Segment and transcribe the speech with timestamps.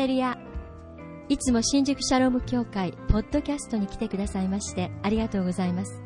[0.00, 0.38] レルヤ
[1.28, 6.00] いつも新宿シャローム協会ポッドキャストに来てくださいましてありがとうございます。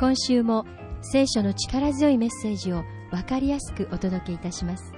[0.00, 0.66] 今週も
[1.00, 2.82] 聖書の力強いメッセージを
[3.12, 4.92] 分かりやすくお届けいたします。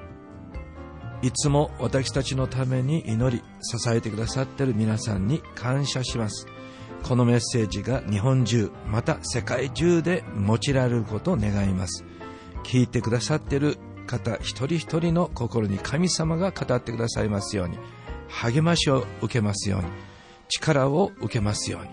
[1.20, 6.46] いつも私たちのために祈り支えてくださっている皆さんに感謝します。
[7.02, 12.02] このメッセージが日本中また世界中で用いられることを願います。
[12.64, 13.76] 聞いてくださっている
[14.10, 17.78] 方一人一人の心に神様が語ってくださいますように。
[18.28, 19.86] 励ましを受けますように。
[20.48, 21.88] 力を受けますように。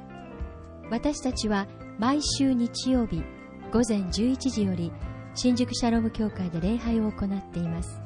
[0.90, 1.68] 私たちは
[2.00, 3.24] 毎週日曜日
[3.72, 4.92] 午前11時より
[5.36, 8.02] 新宿シャローム教会で礼拝を行っています。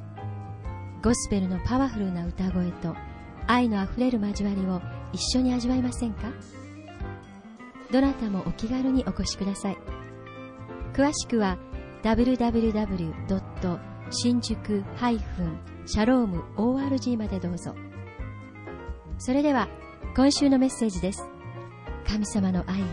[1.02, 2.96] ゴスペルのパワフルな歌声と
[3.48, 4.82] 愛のあふれる交わりを
[5.14, 6.32] 一緒に味わいませんか？
[7.92, 9.78] どなたもお気軽にお越しください。
[10.94, 11.58] 詳しくは
[12.04, 13.91] www.
[14.12, 14.84] 新宿
[15.86, 17.74] シャローム ORG までどうぞ
[19.18, 19.70] それでは
[20.16, 21.24] 今週のメッセージです
[22.08, 22.86] 神様の愛が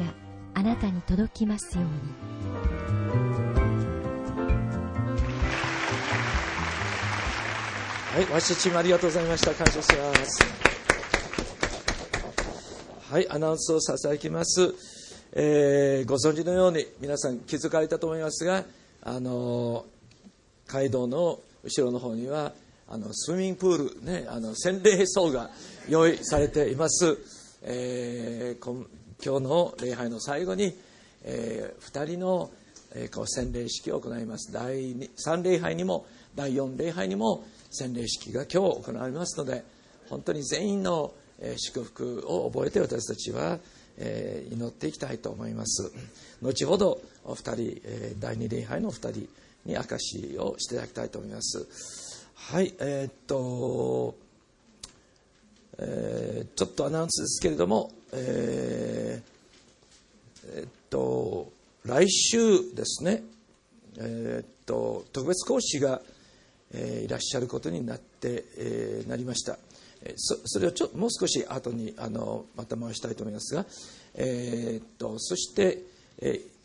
[0.55, 1.91] あなたに届きますように
[8.19, 9.55] はい、ワシチームありがとうございました。
[9.55, 10.43] 感謝します。
[13.13, 14.75] はい、アナウンスをさせていただきます。
[15.35, 18.65] えーご存知のように皆さん気づかれたと思いますが、
[19.03, 19.87] あの
[20.69, 22.53] 街道の後ろの方には
[22.87, 25.51] あのスイミングプール、ね、あの洗礼層が
[25.89, 27.19] 用意されています。
[27.63, 28.87] えーこん
[29.25, 30.73] 今日の礼拝の最後に、
[31.25, 32.51] え2人の、
[32.95, 39.65] えーこう洗礼式を行います第3礼拝にも第4礼拝にも洗礼式が今日行われますので
[40.09, 43.59] 本当に全員の、えー祝福を覚えて私たちは、
[43.99, 45.93] えー祈っていきたいと思います
[46.41, 49.29] 後ほどお二人、えー第2礼拝のお二人
[49.69, 52.27] に証しをしていただきたいと思います。
[52.35, 54.17] はいえーっと
[55.79, 61.53] えーちょっとアナウンスですけれども、えーえーっと
[61.85, 63.23] 来週ですね、
[63.99, 66.01] えーっと特別講師が、
[66.73, 69.59] えーいらっしゃることになって、えーなりました。
[70.03, 73.67] えーそそれをちょもう少し後にあのまた回したいと思いますが、
[74.15, 75.83] えーっとそして、
[76.23, 76.58] えー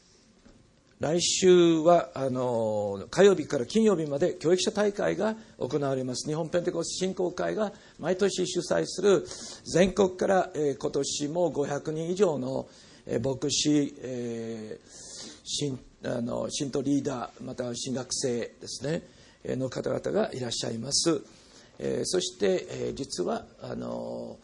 [1.03, 6.25] 来週はあの火曜日から金曜日まで教育者大会が行われます。
[6.25, 9.25] 日本ペンテコステ振興会が毎年主催する
[9.65, 12.69] 全国から、えー今年も500人以上の、
[13.05, 14.89] えー牧師、えー
[15.43, 19.01] 信あの信徒リーダーまたは新学生ですね
[19.43, 21.21] えーの方々がいらっしゃいます、
[21.79, 24.37] えーそして、えー実はあの、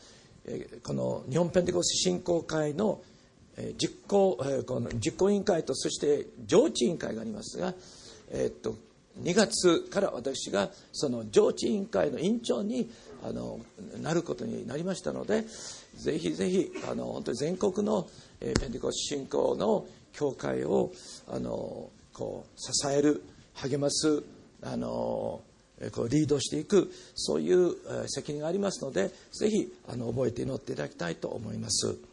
[0.44, 3.00] えーこの日本ペンテコステ振興会の
[3.78, 7.74] 実行この実行委員会とそして上智委員会がありますが、
[8.32, 8.76] えーっと
[9.24, 12.90] 2月から私がその上智委員会の委員長に
[13.24, 13.60] あの
[14.02, 15.44] なることになりましたので
[15.96, 18.08] ぜひぜひあの本当に全国の、
[18.42, 20.92] えペンテコス信仰の教会を
[21.28, 23.22] あのこう支える
[23.56, 24.24] 励ます
[24.64, 25.42] あの
[25.94, 27.76] こうリードしていくそういう
[28.08, 32.09] 責任がありますのでぜひあの覚えて祈っていただきたいと思います。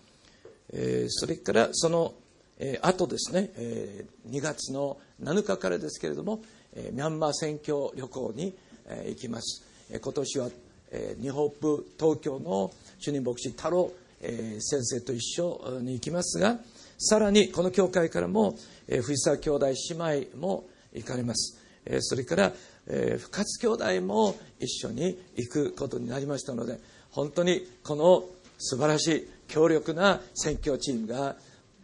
[0.72, 2.15] えそれからその、
[2.59, 6.43] えー後ですね、えー2月の7日からですけれども、
[6.75, 8.54] えミャンマー宣教旅行に、
[8.87, 10.49] え行きます、え今年は、
[10.91, 16.59] え日本部東京の主任牧師太郎、え先生と一緒に行きますが
[16.99, 18.56] さらにこの教会からも、
[18.88, 22.53] え藤沢兄弟姉妹も行かれます、えそれから、
[22.88, 26.78] え深津兄弟も一緒に行くことになりましたので
[27.10, 28.25] 本当にこの
[28.59, 31.36] 素晴らしい強力な選挙チームが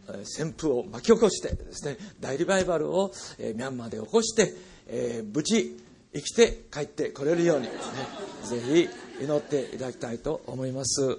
[0.07, 4.53] 旋風を巻き起こしてですね大リバイバルを、えミャンマーで起こして、
[4.87, 5.79] えー無事
[6.13, 7.71] 生きて帰ってこれるようにで
[8.51, 8.87] すねぜ
[9.17, 11.17] ひ祈っていただきたいと思います、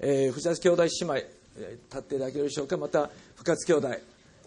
[0.00, 1.14] えー藤田兄弟姉妹、
[1.58, 2.76] え立っていただけるでしょうか？
[2.76, 3.94] また深津兄弟、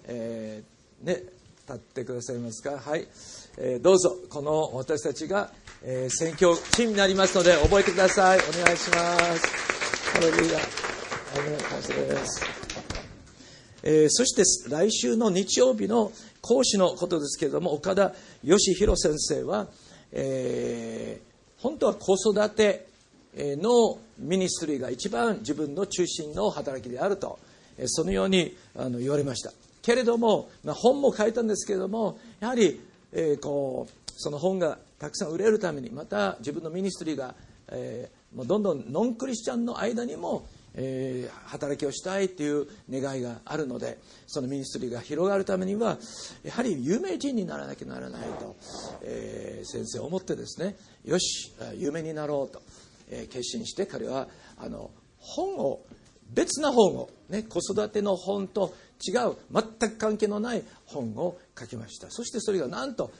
[0.07, 1.23] えーね
[1.67, 2.77] 立ってくださいますか？
[2.77, 3.07] はい、
[3.57, 5.51] えーどうぞこの私たちが、
[5.83, 8.39] えー選挙チームになりますので覚えてください。
[8.39, 10.11] お願いします。
[10.13, 10.84] ハレルヤ。
[11.35, 12.45] アーメン感謝です。
[13.83, 19.67] えーそして来週の日曜日の講師のことですけれども岡田義弘先生は、
[20.13, 22.87] えー本当は子育て
[23.35, 27.37] のミニストリーが一番自分の中心の働きであると
[27.87, 29.51] そのようにあの言われました。
[29.81, 32.79] けれども、まあ、本も書いたんですけれどもやはり、
[33.11, 37.35] えーこうその本がたくさん売れるためにまた自分のミニストリーが、
[37.67, 38.15] えー
[38.45, 45.97] どんどんノンクリスチャンの間にもえー働きをしたいという願いがあるのでそのミニストリーが広がるためには
[46.43, 48.55] やはり有名人にならなきゃならないと、
[49.03, 50.75] えー先生思ってですね
[51.05, 52.61] よし有名になろうと、
[53.09, 54.27] えー、決心して彼は
[54.57, 55.81] あの本を
[56.33, 58.73] 別な本を、ね、子育ての本と
[59.05, 62.09] 違う全く関係のない本を書きました。
[62.09, 63.11] そしてそれがなんと、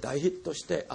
[0.00, 0.86] 大ヒットして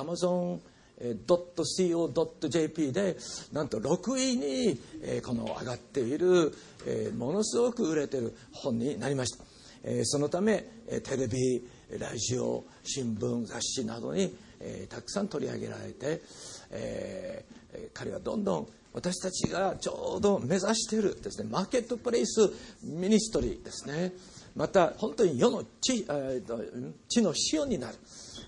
[0.99, 3.17] Amazon .co.jp で
[3.53, 6.53] なんと6位に、えー、この上がっている、
[6.85, 9.43] えー、ものすごく売れてる本になりました、
[9.83, 11.63] えー、そのため、えテレビ
[11.97, 16.21] ラジオ新聞雑誌などに、えたくさん取り上げられて、
[16.71, 17.45] え
[17.93, 22.51] 彼はどんどん私たちがちょうど目指しているですねマーケットプレイス
[22.83, 24.13] ミニストリーですね。
[24.55, 26.05] また本当に世の地
[27.07, 27.95] 地の塩になる。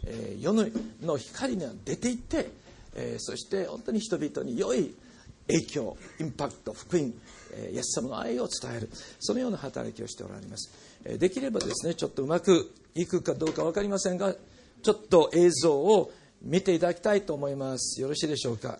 [0.05, 0.67] え世の
[1.01, 2.49] の光が出ていって、
[2.95, 4.93] えそして本当に人々に良い
[5.47, 7.13] 影響インパクト福音
[7.73, 8.89] イエス様の愛を伝える
[9.19, 10.71] そのような働きをしておられます。
[11.17, 14.33] できればですねちょっとうまくいくかどうか分かりませんが
[14.83, 16.11] ちょっと映像を
[16.41, 18.01] 見ていただきたいと思います。
[18.01, 18.79] よろしいでしょうか？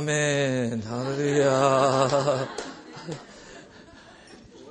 [0.00, 2.48] ーメンハルヤ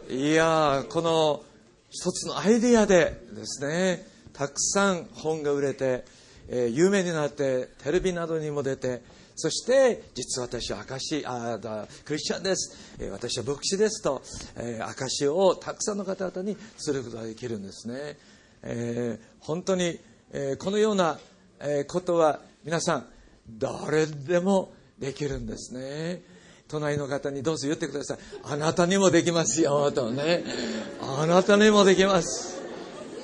[0.09, 1.43] いやこの
[1.89, 6.03] 一つのアイディアでですねたくさん本が売れて、
[6.47, 9.01] えー、有名になってテレビなどにも出て
[9.35, 14.21] そして実は私は証あだクリスチャンです、えー、私は牧師ですと、
[14.57, 18.17] えー、証をたくさんの方々にすることができるんですね、
[18.63, 19.99] えー、本当に、
[20.33, 21.19] えこのような、
[21.59, 23.05] えことは皆さん
[23.57, 26.21] 誰でもできるんですね。
[26.67, 28.17] 隣の方にどうぞ言ってください。
[28.43, 30.43] あなたにもできますよとね。
[31.01, 32.61] あなたにもできます。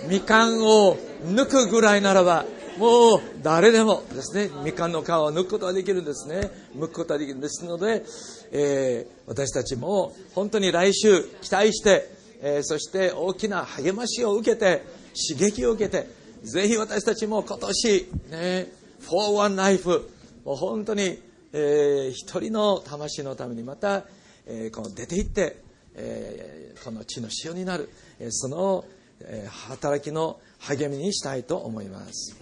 [0.07, 2.45] みかんを抜くぐらいならば
[2.77, 4.49] もう誰でもですね。
[4.63, 6.49] みかんの皮を抜くことができるんですね。
[6.75, 8.03] 剥くことができるんですので、
[8.51, 12.09] えー、私たちも本当に来週期待して、
[12.41, 14.83] えー、そして大きな励ましを受けて
[15.29, 16.07] 刺激を受けて
[16.43, 18.71] ぜひ私たちも今年ね
[19.01, 20.09] 「フォーワンライフ
[20.43, 21.19] もう本当に
[21.57, 24.03] えー、一人の魂のためにまた、
[24.45, 25.55] えー、この出て行って、
[25.95, 28.83] えー、この地の塩になる、えその、
[29.21, 32.35] え働きの励みにしたいと思います。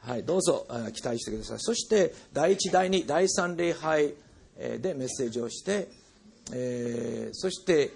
[0.00, 1.58] はい、どうぞ期待してください。
[1.60, 4.14] そして第1、第2、第3礼拝
[4.80, 5.86] でメッセージをして、
[6.52, 7.92] えー、そして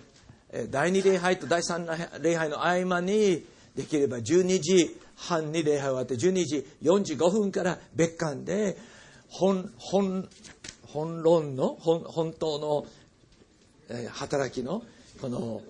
[0.70, 3.44] 第2礼拝と第3礼拝の合間に
[3.74, 8.76] できれば12時半に礼拝終わって12時45分から別館で
[9.36, 10.28] 本本
[10.86, 12.86] 本論の本本当の、
[13.88, 14.84] え、働きの
[15.20, 15.60] この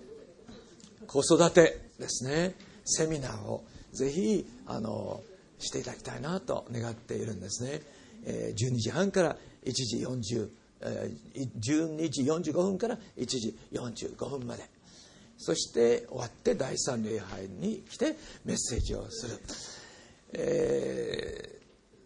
[1.07, 2.53] 子育てですね。
[2.85, 5.21] セミナーをぜひあの
[5.57, 7.81] していただきたいなと願っているんですね、
[8.25, 10.49] え、12時半から1時40
[10.81, 14.69] え、12時45分から1時45分まで。
[15.37, 19.39] そして終わって第三礼拝に来てメッセージをする、
[20.33, 21.54] えー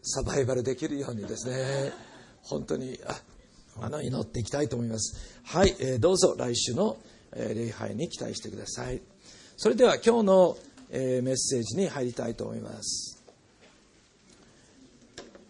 [0.09, 1.93] サバイバルできるようにですね。
[2.41, 3.21] 本当にあ
[3.81, 5.39] あの祈っていきたいと思います。
[5.43, 6.97] はい、えー、どうぞ来週の、
[7.33, 9.01] えー、礼拝に期待してください。
[9.55, 10.57] それでは今日の、
[10.89, 13.23] えー、メッセージに入りたいと思います。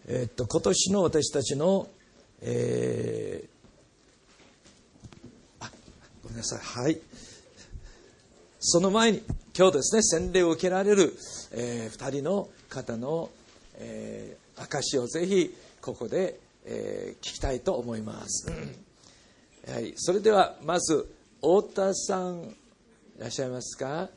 [0.06, 1.88] えー、っと今年の私たちの、
[2.42, 5.70] えー、あ
[6.22, 6.58] ごめんなさい。
[6.58, 7.00] はい。
[8.58, 9.22] その前に
[9.56, 11.14] 今日ですね洗礼を受けられる、
[11.52, 13.30] えー、2人の方の、
[13.76, 18.50] えー、証をぜひここで、えー聞きたいと思います。
[19.68, 24.08] はい、それではまず太田さんいらっしゃいますか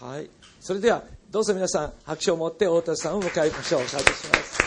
[0.00, 0.28] はい
[0.60, 4.58] それではどうぞ皆さん拍手を持って太田さんを迎えましょうお願いします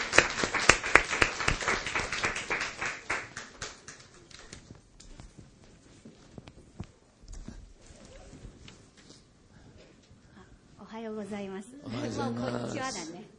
[10.80, 11.70] おはようございます。
[11.86, 13.32] おはようございますもうこんにちはだね。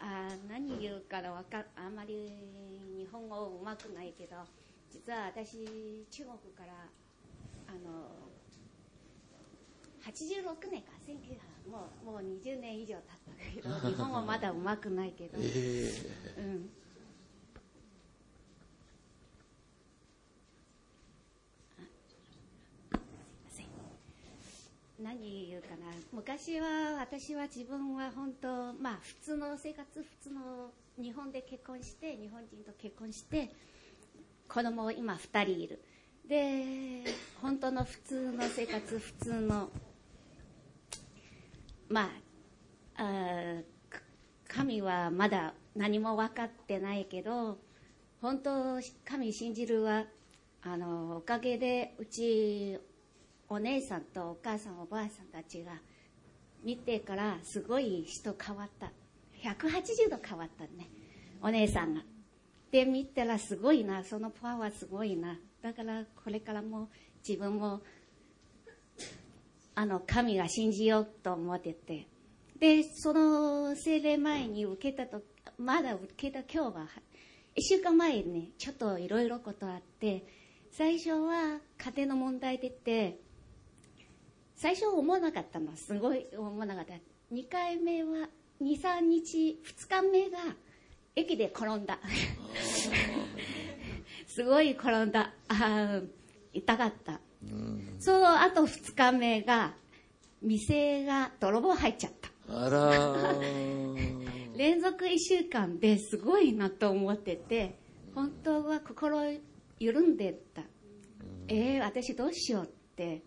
[0.00, 2.30] あー何言うからわかあんまり
[2.94, 4.40] 日本語うまくないけど、
[4.90, 6.72] 実は私中国から
[7.68, 8.34] あの
[10.02, 15.92] 86年か1900もうもう20年以上経ったけど、 日本語まだうまくないけど、え。
[16.38, 16.70] うん。
[21.78, 22.12] あす
[23.30, 23.66] いません。
[25.02, 25.92] 何言うかな。
[26.12, 33.50] 昔は私は自分は本当まあ普通の生活普通の日本で結婚して日本人と結婚して
[34.48, 35.82] 子供今2人いる。
[36.28, 37.04] で
[37.42, 39.68] 本当の普通の生活普通の
[41.88, 42.10] ま
[42.96, 43.62] ああ
[44.48, 47.58] 神はまだ何も分かってないけど
[48.22, 50.04] 本当神信じるは
[50.62, 52.78] あのおかげでうち
[53.48, 55.72] お姉さんとお母さんおばあさんたちが
[56.62, 58.90] 見てからすごい人変わった。
[59.42, 60.88] 180度変わったね。
[61.42, 62.00] お姉さんが。
[62.74, 64.02] で見たらすごいな。
[64.02, 65.38] そのパワーすごいな。
[65.62, 66.88] だからこれからも
[67.26, 67.82] 自分も
[69.76, 72.08] あの神が信じようと思ってて。
[72.58, 75.22] でその精霊前に受けたと
[75.56, 76.88] まだ受けた今日は
[77.54, 80.24] 1週間前にねちょっといろいろことあって
[80.72, 83.20] 最初は家庭の問題出て
[84.56, 85.76] 最初思わなかったの。
[85.76, 86.94] すごい思わなかった。
[87.32, 88.28] 2回目は
[88.60, 90.38] 23日2日目が
[91.16, 91.98] 駅で転んだ。
[94.26, 95.32] すごい転んだ。
[95.48, 96.06] あー
[96.52, 97.20] 痛かった。
[97.98, 99.74] そのあと2日目が
[100.42, 102.30] 店が泥棒入っちゃった。
[102.66, 104.56] あらー。
[104.56, 107.76] 連続1週間ですごいなと思ってて
[108.14, 109.20] 本当は心
[109.78, 110.62] 緩んでた。
[111.48, 112.66] えー、私どうしようっ
[112.96, 113.22] て。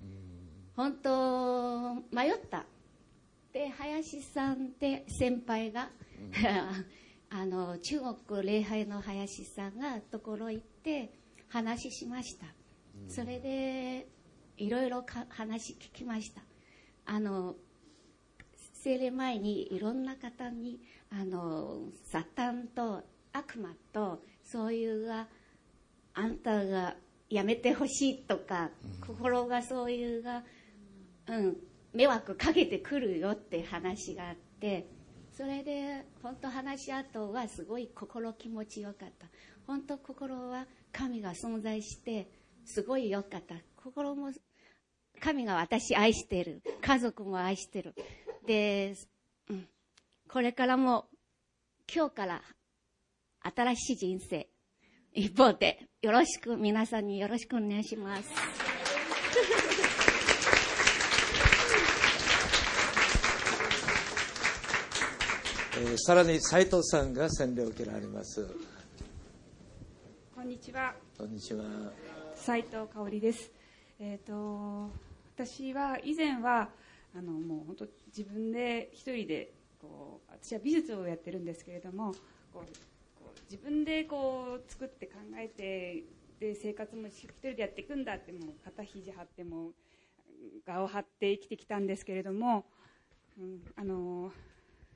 [0.75, 2.65] 本当迷った。
[3.51, 5.89] で林さんって先輩が
[7.29, 11.13] あの中国礼拝の林さんがところ行って
[11.49, 12.45] 話しました。
[13.07, 14.07] それで
[14.57, 16.41] いろいろか話聞きました。
[17.05, 17.55] あの
[18.73, 20.79] 精霊前にいろんな方に
[21.09, 23.03] あのサタンと
[23.33, 25.27] 悪魔とそういうが
[26.13, 26.95] あんたが
[27.29, 28.69] やめてほしいとか、
[29.05, 30.43] 心がそういうが、
[31.27, 31.57] うん、
[31.93, 34.87] 迷惑かけてくるよって話があって
[35.37, 39.27] それで本当話し後はすごい心気持ちよかった。
[39.67, 42.27] 本当心は神が存在して
[42.65, 43.53] すごいよかった。
[43.75, 44.31] 心も
[45.19, 46.63] 神が私愛してる。
[46.81, 47.93] 家族も愛してる。
[48.47, 48.95] で、
[49.51, 49.67] うん、
[50.27, 51.05] これからも
[51.93, 52.41] 今日から
[53.55, 54.47] 新しい人生
[55.13, 59.66] 一方でよろしく皆さんによろしくお願いします。
[65.79, 68.49] えーさらに斉藤さんが洗礼を受けられます。
[70.33, 71.63] こんにちは、こんにちは。
[72.35, 73.51] 斉藤香織です。
[73.99, 74.89] えっ、と
[75.35, 76.69] 私は以前は
[77.15, 82.11] あのもう本当自分で一人でこう私は美術をやってるんですけれども、
[82.51, 86.05] こうこう自分でこう作って考えて
[86.39, 89.73] で生活も一人でやっていくんだってもう肩肘張っても
[90.65, 92.65] 顔を張って生きてきたんですけれども、
[93.39, 94.31] うん、あの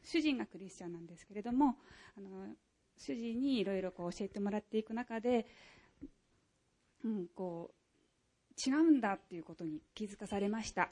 [0.04, 1.78] 主人がクリスチャンなんですけれども、
[2.18, 2.48] あの
[2.98, 5.46] 主人にいろいろこう教えてもらっていく中で、
[7.04, 10.90] うん、こう違うんだっていうことに気づかされました。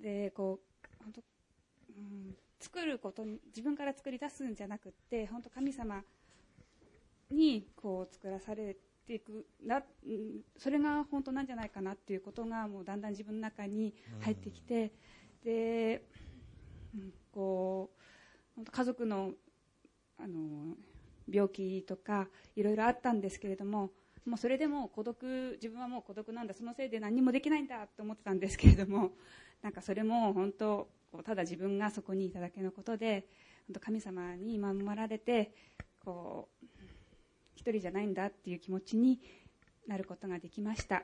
[0.00, 1.20] でこう本当、
[1.96, 6.02] うん、作ることに自分から作り出すんじゃなくって本当神様
[7.30, 14.92] にこう作らされていくな、うんそれが本当なんじゃないかなっていうことがもうだんだん自分の中に入ってきて、
[15.44, 16.02] で、
[16.94, 18.03] うん、こう
[18.70, 19.32] 家族の
[20.18, 20.76] あの
[21.30, 23.90] 病気とかいろいろあったんですけれども
[24.26, 29.12] もうそれでも孤独自分はもう孤独なんだそのせいで何もできないんだと思ってたんですけれども
[29.62, 30.88] なんかそれも本当
[31.24, 33.26] ただ自分がそこにいただけのことで
[33.66, 35.52] 本当神様に守られて
[36.04, 36.66] こう
[37.56, 39.20] 一人じゃないんだっていう気持ちに
[39.86, 41.02] なることができました。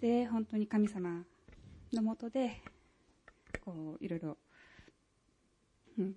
[0.00, 1.24] で本当に神様
[1.92, 2.62] のもとで
[3.64, 4.36] こういろいろ、
[5.98, 6.14] うん、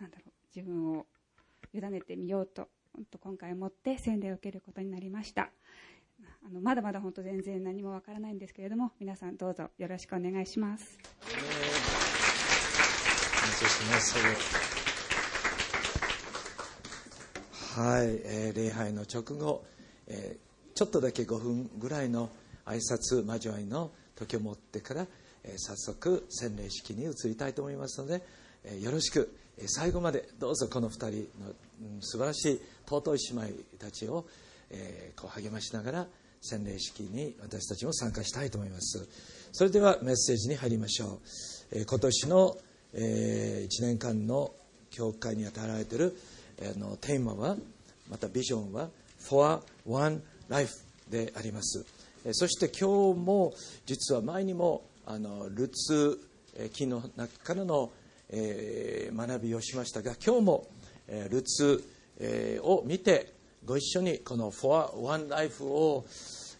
[0.00, 1.06] なんだろう自分を
[1.72, 5.50] 委ねてみようと本当今回もって洗礼を受けることになりました。
[6.46, 10.98] あのまだまだ本当全然何もわからないんですけれども皆さんどうぞよろしくお願いします。
[13.44, 14.14] 感謝します
[17.78, 19.64] はい、えー礼拝の直後、
[20.06, 20.44] えー
[20.76, 22.30] ちょっとだけ5分ぐらいの
[22.66, 25.06] 挨拶交わりの時を持ってから、
[25.44, 28.22] えー早速洗礼式に移りたいと思いますので、
[28.64, 29.36] えーよろしく、
[29.66, 34.26] 最後までどうぞこの2人の、素晴らしい尊い姉妹たちを、
[34.70, 36.06] えこう励ましながら
[36.40, 39.06] 洗礼式に私たちも参加したいと思います。
[39.52, 42.56] それではメッセージに入りましょう、え今年の、
[42.92, 44.52] え1年間の
[44.90, 46.16] 教会に与えられている、
[46.58, 47.56] えーのテーマは
[48.10, 48.88] またビジョンは
[49.20, 50.74] For One Life
[51.08, 51.84] であります。
[52.24, 53.54] えそして今日も
[53.86, 56.20] 実は前にもあのルツ
[56.56, 57.90] えー記の中からの、
[58.36, 60.66] え学びをしましたが今日も、
[61.08, 61.84] えールツ、
[62.18, 63.32] えを見て
[63.64, 66.04] ご一緒にこの For One Life を、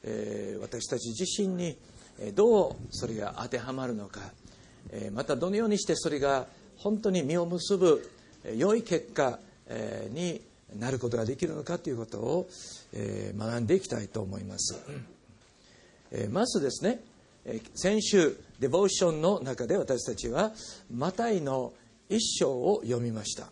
[0.05, 1.77] え私たち自身に
[2.35, 4.21] どうそれが当てはまるのか
[4.93, 8.09] えまたどのようにしてそれが本当に実を結ぶ
[8.45, 10.41] え良い結果えに
[10.79, 12.49] なることができるのかということを
[12.93, 14.79] えー学んでいきたいと思います。
[16.13, 17.01] えまずですね、
[17.75, 20.53] 先週デボーションの中で私たちは
[20.91, 21.73] マタイの
[22.09, 23.49] 一章を読みました、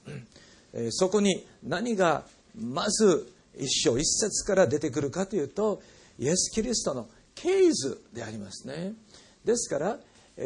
[0.91, 2.25] そこに何が
[2.59, 5.83] まず一章一節から出てくるかというと
[6.19, 8.95] イエス・キリストの経図でありますね。
[9.45, 9.99] ですから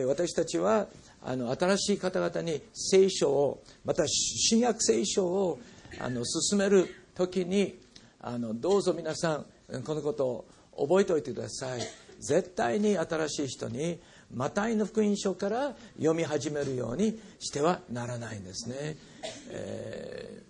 [0.07, 0.89] 私たちは
[1.23, 5.61] あの新しい方々に聖書をまた新約聖書を
[6.01, 7.79] あの進める時に
[8.21, 10.45] あのどうぞ皆さんこのことを
[10.89, 12.06] 覚えておいてください。
[12.27, 14.01] 絶対に新しい人に
[14.35, 18.97] マタイの福音書から読み始めるようにしてはならないんですね、
[19.51, 20.47] えー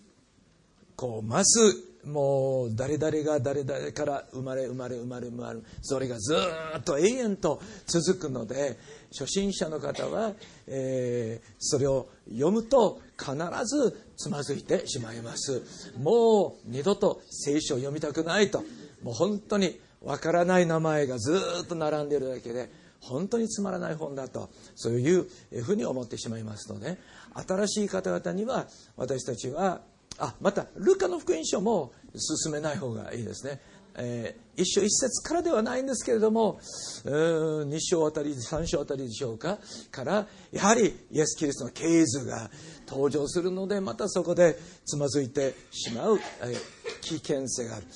[0.97, 1.61] こうまず
[2.05, 6.35] もう誰々が誰々から生まれ生まれ生まれ生まれそれがず
[6.79, 8.79] っと永遠と続くので
[9.13, 10.33] 初心者の方は、
[10.67, 15.63] えーそれを読むと必ずつまずいてしまいます。
[15.99, 18.63] もう二度と聖書を読みたくないと。
[19.03, 25.27] もう本当にわからない名前がずっと並んでいるだけで本当につまらない本だとそういう
[25.63, 26.99] ふうに思ってしまいますので
[27.47, 29.81] 新しい方々には私たちは
[30.19, 33.61] あまたルカの福音書も進めない方がいいですね、
[33.97, 36.59] えー一章一節からではないんですけれども
[37.05, 39.59] うーん二章あたり三章あたりでしょうか
[39.91, 42.49] からやはりイエス・キリストの経図が
[42.89, 44.57] 登場するのでまたそこで
[44.87, 46.57] つまずいてしまう、えー
[47.03, 47.87] 危険性がある。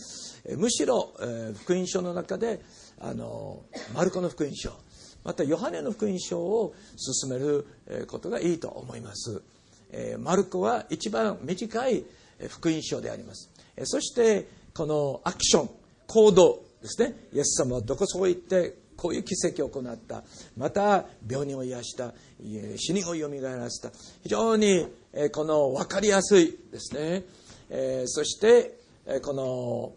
[0.56, 2.60] むしろ、え福音書の中で
[2.98, 3.62] あの
[3.94, 4.72] マルコの福音書
[5.24, 7.66] またヨハネの福音書を進める
[8.08, 9.42] ことがいいと思います。
[9.92, 12.04] えマルコは一番短い
[12.48, 13.50] 福音書であります。
[13.76, 15.70] えそしてこのアクション
[16.06, 17.14] 行動ですね。
[17.32, 20.22] イエス様はどこそこ行ってこういう奇跡を行った。
[20.56, 22.14] また病人を癒した。
[22.76, 23.94] 死人をよみがえらせた。
[24.22, 27.24] 非常にえこの分かりやすいですね、
[27.68, 29.92] えそしてえこの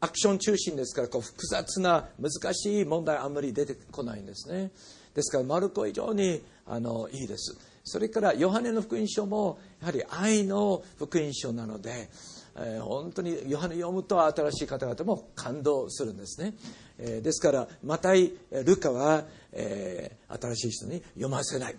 [0.00, 4.70] アクション中心ですからこう複雑な難しい問題あんまり出てこないんですね。
[5.14, 7.56] ですからマルコは非常にあのいいです。
[7.84, 12.08] それからヨハネの福音書もやはり愛の福音書なので、
[12.56, 16.54] えー本当にヨハネ読むと新しい方々も感動するんですね、
[16.98, 21.76] えーですからマタイルカは、えー新しい人に読ませない、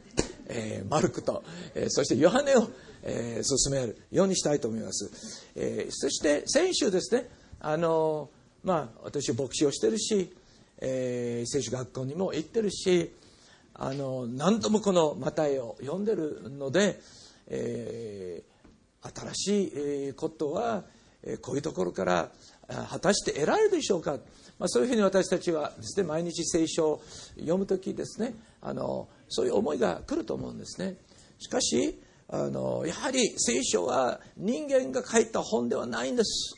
[0.47, 1.43] えーマルクと、
[1.75, 2.67] えーそしてヨハネを、
[3.03, 7.27] えー進めるようにしたいと思います、えーそして先週ですね
[7.59, 8.29] あの
[8.63, 10.31] まあ私牧師をしてるし、
[10.79, 13.13] えー聖書学校にも行ってるし
[13.73, 16.99] あの何度もこのマタイを読んでるので、
[17.47, 18.49] えー
[19.01, 20.83] 新しいことは
[21.41, 22.29] こういうところから
[22.89, 24.17] 果たして得られるでしょうか、
[24.59, 27.03] まあ、そういうふうに私たちはですね毎日聖書を
[27.35, 30.95] 読む時ですねあのそういう思いが来ると思うんですね。
[31.39, 36.55] しかしあのやはり聖書は人間が書いた本ではないんです。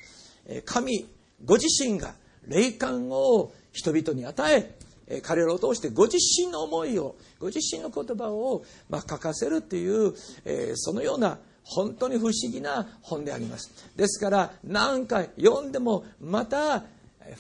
[0.65, 1.07] 神
[1.45, 2.13] ご自身が
[2.47, 10.13] 霊感を人々に与え彼らを通してご自身の思いをご自身の言葉を、まあ、書かせるっていう、
[10.45, 13.71] えそのような本当に不思議な本であります。
[13.95, 16.83] ですから何回読んでもまた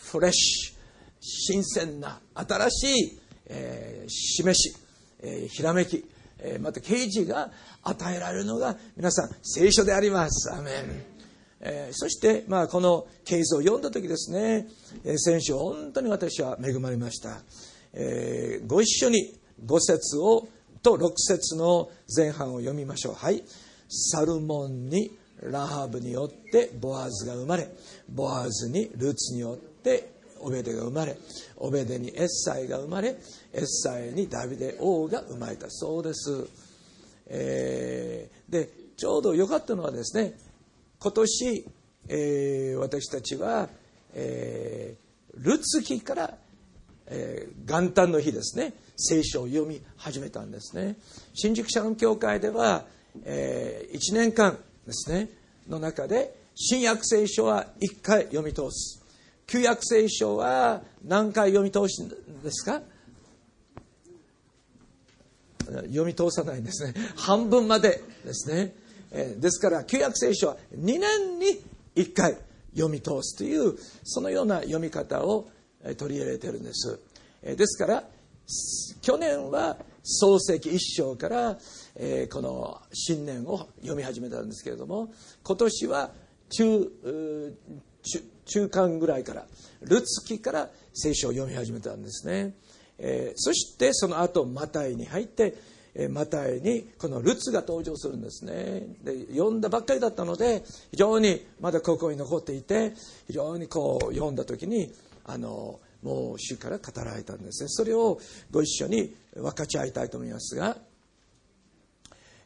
[0.01, 0.75] フレッシュ
[1.21, 4.75] 新鮮な新しい、えー示し、
[5.21, 6.03] えーひらめき、
[6.39, 7.51] えーまた啓示が
[7.83, 10.53] 与えられるのが皆さん聖書であります。
[10.53, 11.10] アメン。
[11.61, 14.67] えーそして、まあ、この経図を読んだ時ですね、
[15.05, 17.41] えー先週本当に私は恵まれました、
[17.93, 20.47] えーご一緒に5節を
[20.81, 23.13] と6節の前半を読みましょう。
[23.13, 23.43] はい。
[23.87, 25.11] サルモンに
[25.43, 27.67] ラハブによってボアズが生まれ
[28.09, 31.17] ボアズにルーツによってオベデが生まれ
[31.57, 33.09] オベデにエッサイが生まれ
[33.53, 36.47] エッサイにダビデ王が生まれたそうです、
[37.27, 40.33] えー、でちょうど良かったのはですね
[41.03, 41.65] 今年、
[42.09, 43.67] えー、私たちは、
[44.13, 46.37] えー、ルツ期から、
[47.07, 48.73] えー、元旦の日ですね。
[48.95, 50.95] 聖書を読み始めたんですね。
[51.33, 52.85] 新宿社の教会では、
[53.23, 55.29] えー、1年間ですね。
[55.67, 59.03] の中で新約聖書は1回読み通す。
[59.47, 62.15] 旧約聖書は何回読み通すんで
[62.51, 62.83] すか？
[65.65, 66.93] 読み通さないんですね。
[67.15, 68.75] 半分までですね、
[69.11, 71.61] ですから旧約聖書は2年に
[71.95, 72.37] 1回
[72.73, 75.49] 読み通すというそのような読み方を
[75.97, 76.99] 取り入れてるんです。
[77.43, 78.03] ですから
[79.01, 81.57] 去年は漱石一章から、
[82.31, 86.11] この新年を読み始めたんですけれども今年は
[86.49, 86.91] 中
[88.45, 89.45] 中間ぐらいから
[89.81, 92.53] ルツキから聖書を読み始めたんですね、
[92.97, 95.55] え、そしてその後マタイに入って
[96.09, 98.85] マタイにこのルツが登場するんですね。
[99.03, 102.93] で読んだばっかりだったので非常にまだここに残っていて
[103.27, 104.93] 非常にこう読んだ時に
[105.25, 107.69] あのもう主から語られたんですね。
[107.69, 108.19] それを
[108.51, 110.77] ご一緒に分かち合いたいと思いますが、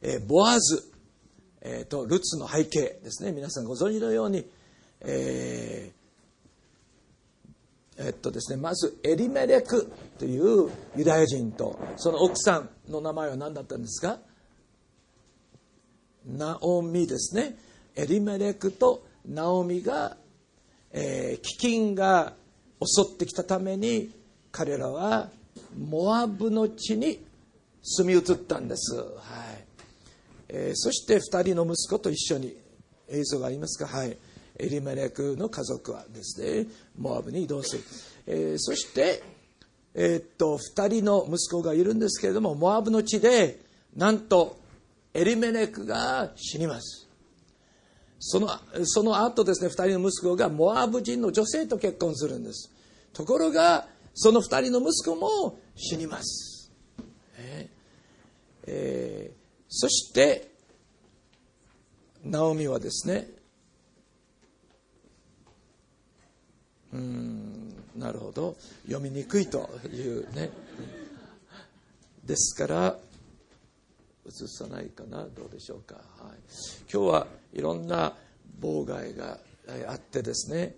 [0.01, 0.83] えー、ボアズ、
[1.61, 3.31] えー、とルツの背景ですね。
[3.31, 4.45] 皆さんご存知のように、
[5.01, 14.19] えー、えっとですね、まずエリメレクというユダヤ人とその奥さんの名前は何だったんですか？
[16.25, 17.57] ナオミですね。
[17.95, 20.17] エリメレクとナオミが、
[20.91, 22.33] えー、飢饉が
[22.81, 24.11] 襲ってきたために
[24.51, 25.29] 彼らは
[25.77, 27.23] モアブの地に
[27.81, 29.05] 住み移ったんです、はい。
[30.49, 32.55] えー、そして2人の息子と一緒に
[33.09, 34.17] 映像がありますか、はい、
[34.57, 36.67] エリメレクの家族はですね
[36.97, 37.83] モアブに移動する、
[38.27, 39.21] えー、そして、
[39.95, 43.59] えー、っと2人の息子がいるんですけれどもモアブの地で
[43.95, 44.59] なんと
[45.13, 47.07] エリメレクが死にます。
[48.19, 48.49] その
[48.83, 52.71] その後ですね2人の息子がモアブ人の女性と結婚するんです。
[53.13, 56.71] ところがその2人の息子も死にます、
[57.37, 60.51] えーえー、そして
[62.23, 63.27] ナオミはですね
[66.93, 67.44] うん
[67.95, 68.55] なるほど。
[68.85, 70.49] 読みにくいというね。
[72.25, 72.97] ですから
[74.27, 75.25] 映さないかな。
[75.25, 76.03] どうでしょうか、はい、
[76.91, 78.13] 今日はいろんな
[78.59, 79.37] 妨害が
[79.87, 80.75] あってですね、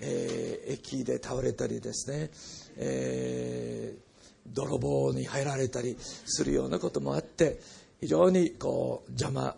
[0.00, 2.30] えー、駅で倒れたりですね、
[2.78, 7.60] えー、泥棒に入られたりするようなこともあって
[8.00, 9.54] 非常にこう邪魔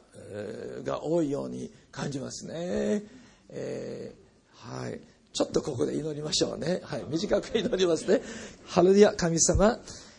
[0.84, 3.02] が多いように感じますね、
[3.50, 5.00] えー、はい。
[5.32, 8.20] ちょっとここで祈りましょうね、はい、短く祈りますね。
[8.66, 9.78] ハルリア神様、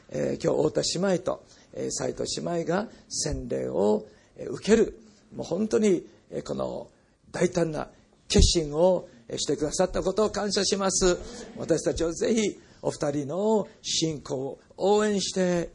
[0.10, 1.43] えー、今日太田姉妹と
[1.74, 4.06] え斎藤姉妹が洗礼を
[4.38, 5.00] 受ける。
[5.36, 6.88] もう本当にえこの
[7.32, 7.88] 大胆な
[8.28, 11.17] 決心をしてくださったことを感謝します。
[11.58, 15.69] 私たちはぜひお二人の信仰を応援して、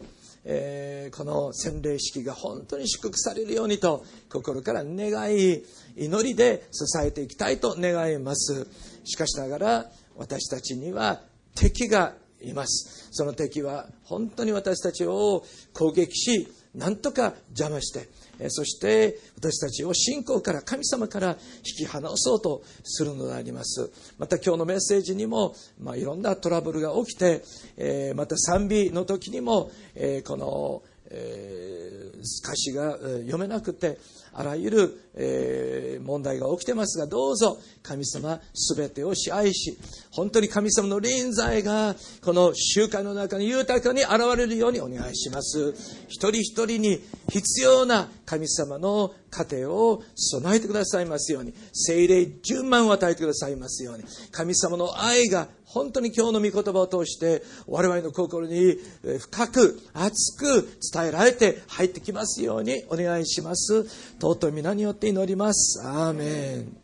[0.44, 5.62] えー、この洗礼式が本当に祝福されるようにと心から願い
[5.96, 8.66] 祈りで支えていきたいと願います。
[9.04, 9.86] しかしながら
[10.16, 11.20] 私たちには
[11.54, 13.08] 敵がいます。
[13.12, 18.08] その敵は本当に私たちを攻撃し何とか邪魔して
[18.50, 23.90] そして私たちを信仰から神様から引き離そうとするのであります。
[24.18, 27.42] また今日のメッセージにも、まあ、いろんなトラブルが起きて、
[27.76, 32.10] えまた賛美の時にも、えこの、え
[32.42, 33.98] 歌詞が読めなくて
[34.34, 38.40] あらゆる、えー、問題が起きてますがどうぞ神様
[38.76, 39.78] 全てを支配し
[40.10, 45.74] 本当に神様の臨在がこの集会の中に豊かに現れるようにお願いします。
[46.08, 51.52] 一人一人に必要な神様の家庭を備えてくださいますように。
[51.72, 54.04] 精霊10万を与えてくださいますように。
[54.30, 58.76] 神様の愛が本当に今日の御言葉を通して我々の心に
[59.18, 63.84] 深く熱く伝えられて入ってきますようにお願いします。
[64.24, 65.86] 尊い皆によって祈ります。
[65.86, 66.74] アーメン。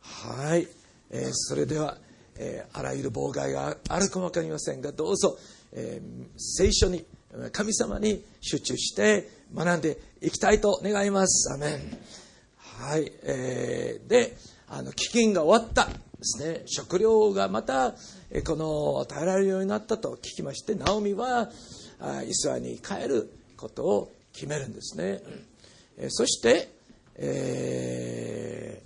[0.00, 0.68] はい、
[1.10, 1.98] えー、それでは、
[2.36, 5.36] えー、あらゆる妨害があるかも分かりませんがどうぞ、
[5.72, 7.04] えー、聖書に
[7.50, 11.52] 神様に集中して学んでいきたいと願います。
[11.52, 11.98] アメン。
[12.78, 14.36] はい、えー、で
[14.68, 15.92] あの飢饉が終わったで
[16.22, 16.62] すね。
[16.66, 17.96] 食料がまた
[18.30, 21.50] えこの耐えられるようになったと聞きましてナオミは
[22.28, 25.20] イスラエルに帰ることを決めるんですね。
[26.08, 26.78] そして
[27.20, 28.80] え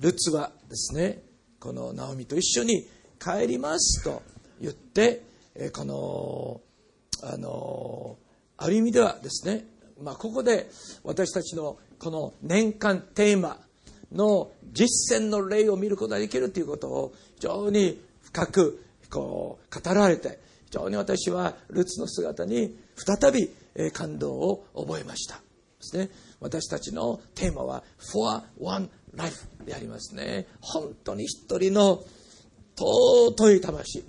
[0.00, 1.22] ー、ルツはですね。
[1.60, 2.86] このナオミと一緒に
[3.18, 4.22] 帰りますと
[4.60, 5.22] 言って、
[5.54, 6.60] え、この
[7.22, 8.16] あの
[8.58, 9.64] ある意味ではですね、
[10.02, 10.68] まあ、ここで
[11.04, 13.58] 私たちのこの年間テーマ
[14.12, 23.50] の実践の例を見ることができるということを非常に深くこう語られて非常に私はルツの姿に再び
[23.92, 25.36] 感動を覚えました。
[25.36, 25.40] で
[25.80, 26.10] すね。
[26.44, 30.46] 私たちのテーマは For One Life でありますね。
[30.60, 32.02] 本当に一人の
[32.76, 34.04] 尊い魂。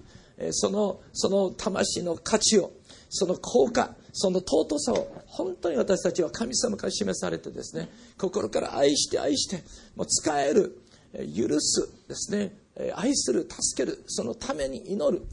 [0.52, 2.74] そのその魂の価値を
[3.10, 9.64] その効果その尊さを本当に私たちは神様から示されてですね心から愛して愛して
[9.96, 10.78] もう使える
[11.14, 12.52] 許すですね
[12.96, 15.26] 愛する助けるそのために祈る、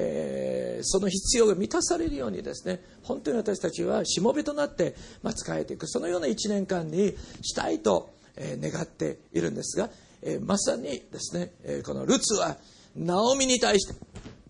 [0.00, 5.88] えー、その必要が満たされるようにですね本当に私たちはしもべとなって、まあ、使えていく。
[5.88, 9.90] そのような1年間にしたいと、えー、願っているんですが、
[10.22, 12.56] えー、まさにですね、えこのルツは
[12.96, 13.94] ナオミに対して、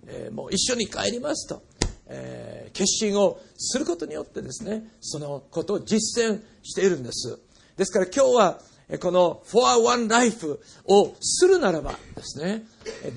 [0.06, 1.62] えもう一緒に帰りますと、
[2.06, 7.38] え決心をすることによってですねそのことを実践しているんです。
[7.76, 8.60] ですから今日は
[8.96, 12.64] この For One Life をするならばですね、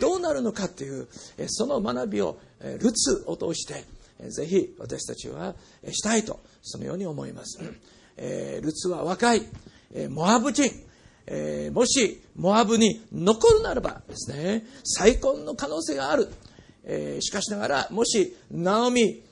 [0.01, 1.07] どうなるのかっていう、
[1.47, 2.39] その学びを
[2.79, 3.86] ルツを通して、
[4.29, 5.55] ぜひ私たちは
[5.91, 7.60] したいと、そのように思います。
[8.62, 9.43] ルツは若い、
[10.10, 10.69] モアブ人、
[11.71, 16.27] もしモアブに残るならばですね、再婚の可能性がある。
[17.21, 19.23] しかしながら、もしナオミ、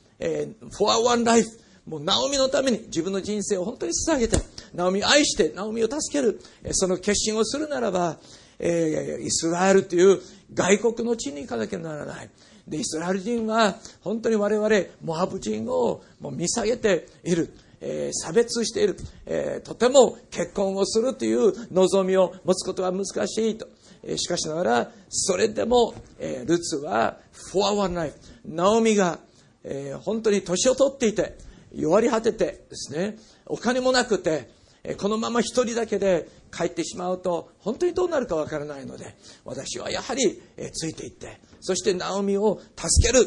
[0.71, 1.49] For One Life
[1.85, 4.37] もうナオミのために自分の人生を本当に捧げて、
[4.73, 6.39] ナオミを愛して、ナオミを助ける、
[6.71, 8.17] その決心をするならば、
[8.59, 10.19] えー、イスラエルという
[10.53, 12.29] 外国の地に行かなきゃならない。
[12.67, 14.69] で、イスラエル人は本当に我々、
[15.03, 17.53] モハブ人をもう見下げている。
[17.81, 23.69] えー、差別している、えー、とても結婚をするという望みを持つことは難しいと。
[24.03, 29.19] えー、しかしながら、それでも、えルツは、フォアワンライフ、ナオミが、
[29.63, 31.37] え本当に年を取っていて、
[31.73, 34.49] 弱り果ててですね、お金もなくて、
[34.97, 40.41] このまま一人だけで帰ってしまうと本当にどうなるかわからないので私はやはり
[40.73, 43.25] ついていってそしてナオミを助ける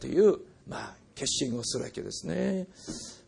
[0.00, 2.66] という、まあ、決心をするわけですね、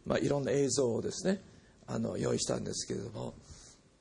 [0.06, 1.40] まあ、いろんな映像をですね
[1.86, 3.34] あの用意したんですけれども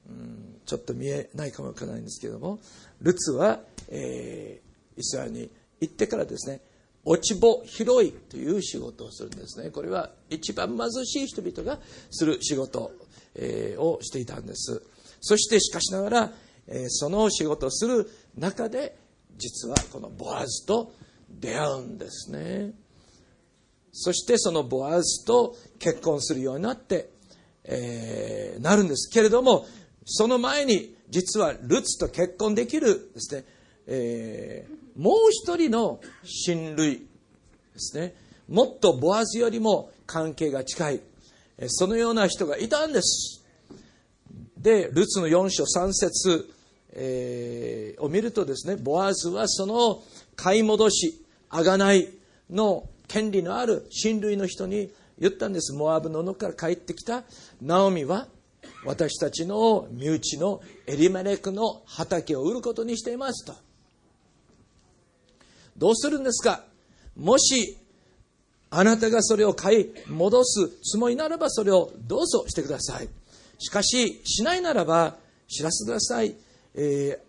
[0.10, 2.60] うんちょっと見えないかもわからないんですけれども
[3.02, 6.62] ルツは、えー、イスラエルに行ってからですね
[7.04, 9.72] 落ち穂拾いという仕事をするんですね。
[9.72, 11.80] これは一番貧しい人々が
[12.12, 12.92] する仕事、
[13.36, 14.84] えー、をしていたんです。
[15.20, 16.32] そしてしかしながら、
[16.68, 18.98] えー、その仕事をする中で
[19.38, 20.94] 実はこのボアズと
[21.30, 22.74] 出会うんですね。
[23.92, 27.10] そしてそのボアズと結婚するようになって、
[27.64, 29.10] えー、なるんです。
[29.12, 29.66] けれども
[30.06, 33.44] その前に実はルツと結婚できるですね、
[33.88, 37.06] えー、もう一人の親類で
[37.78, 38.16] すね。
[38.48, 41.02] もっとボアズよりも関係が近い。
[41.68, 43.44] そのような人がいたんです。
[44.58, 46.54] でルツの4章3節、
[46.94, 50.04] えー、を見るとですねボアズはその
[50.36, 52.10] 買い戻し贖い
[52.50, 55.74] の権利のある親類の人に言ったんです。
[55.74, 57.24] モアブの野から帰ってきた。
[57.62, 58.28] ナオミは
[58.86, 63.54] 私たちの身内のエリメレクの畑を売ることにしていますと。
[65.82, 66.64] どうするんですか？
[67.18, 67.76] もし
[68.70, 73.10] あなたがそれを買い戻すつもりならばそれをどうぞしてください。
[73.58, 75.18] しかししないならば
[75.48, 76.36] 知らせてください、
[76.76, 77.20] えー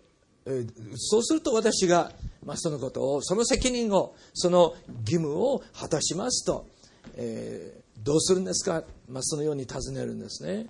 [0.45, 2.11] えー、そうすると私が、
[2.45, 6.67] まあ、そのことをその責任をその義務を果たしますと、
[7.15, 10.67] えー、どうするんですか、まあ、そのように尋ねるんですね、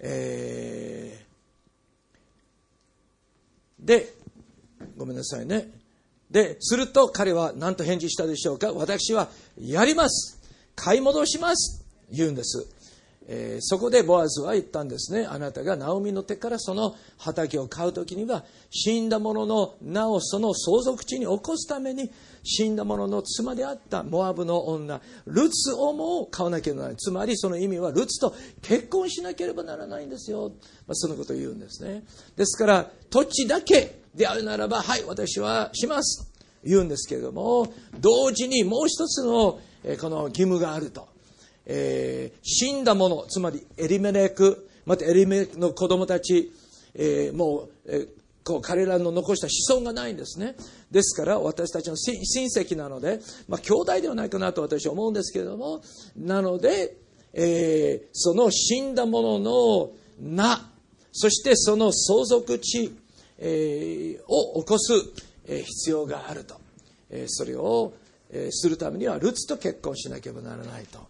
[0.00, 4.12] えー、で
[4.96, 5.83] ごめんなさいね。
[6.34, 8.72] で、すると彼は何と返事したでしょうか？
[8.72, 10.40] 私はやります。
[10.74, 11.86] 買い戻します。
[12.10, 12.66] 言うんです。
[13.28, 15.26] えー、そこでボアズは言ったんですね。
[15.30, 22.10] あなたがナオミの手からその畑を買う時には死んだ者の名をその相続地に起こすために
[22.42, 26.96] 死んだ者の妻であったモアブの女ルツをも買わなければならない。
[26.98, 30.50] つまりその意味はルツと結婚しなければならないんですよ。
[30.88, 32.02] まあ、そのことを言うんですね。
[32.36, 36.30] ですから土地だけであるならば、はい、私はします。
[36.64, 41.08] 言うんですけれども、同時にもう一つの、えこの義務があると。
[41.66, 46.52] えー、死んだ者、つまりエリメレク、またエリメレクの子供たち、
[46.94, 48.08] えー、もう、えー、
[48.44, 50.56] こう彼らの残した子孫がないんですね。
[50.90, 52.14] ですから私たちの親
[52.48, 55.82] 戚なので、まあ兄弟ではないかなと私は思うんですけれども、
[56.16, 56.96] なので、
[57.32, 60.70] えー、その死んだ者の、な
[61.12, 62.94] そしてその相続地、
[63.46, 64.92] え、を起こす、
[65.46, 66.56] 必要があると、
[67.26, 67.92] それを、
[68.50, 71.06] するためにはルツと結婚しなければならないと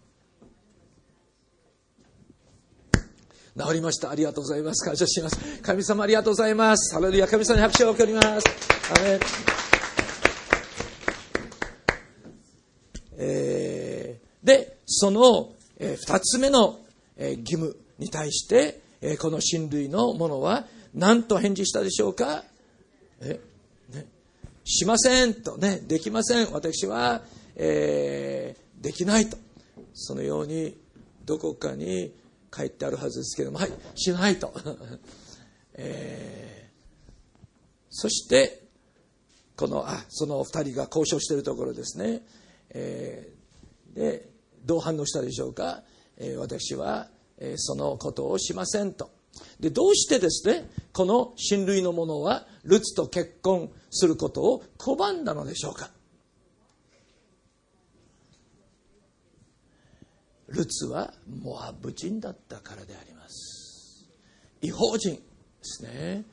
[3.57, 4.11] 治りました。
[4.11, 4.83] ありがとうございます。
[4.83, 5.61] 感謝します。
[5.61, 6.93] 神様ありがとうございます。
[6.93, 8.45] ハレルヤ神様に拍手を送ります。
[13.17, 16.79] えー、で、その、え、二つ目の、
[17.15, 22.43] え、義務に対して、え、この親類の者は何と返事したでしょうか？
[23.21, 23.39] え、
[23.93, 24.05] ね、
[24.63, 26.51] しませんとね、できません。
[26.51, 27.21] 私は、
[27.55, 29.37] えー、できないと。
[29.93, 30.75] そのように、
[31.25, 32.13] どこかに、
[32.55, 34.53] 書いてあるはずですけども、はい、しないと。
[35.75, 37.45] えー、
[37.89, 38.63] そして、
[39.57, 42.25] この、あ、その二人が交渉しているところですね。
[42.69, 44.29] えー、で、
[44.63, 45.83] どう反応したでしょうか？
[46.15, 49.09] えー、私は、えー、そのことをしませんと。
[49.59, 55.91] で、どうしてですね、この親類の者は、ルツと結婚することを拒んだのでしょうか？
[60.47, 64.07] ルツはモアブ人だったからであります。
[64.61, 65.21] 違法人で
[65.63, 66.23] すね。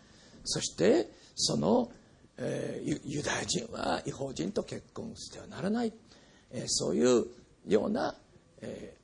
[0.45, 1.91] そしてその、
[2.37, 5.93] えー、ユダヤ人は違法人と結婚してはならない、
[6.51, 7.27] えー、そういう
[7.67, 8.15] ような、
[8.61, 8.97] え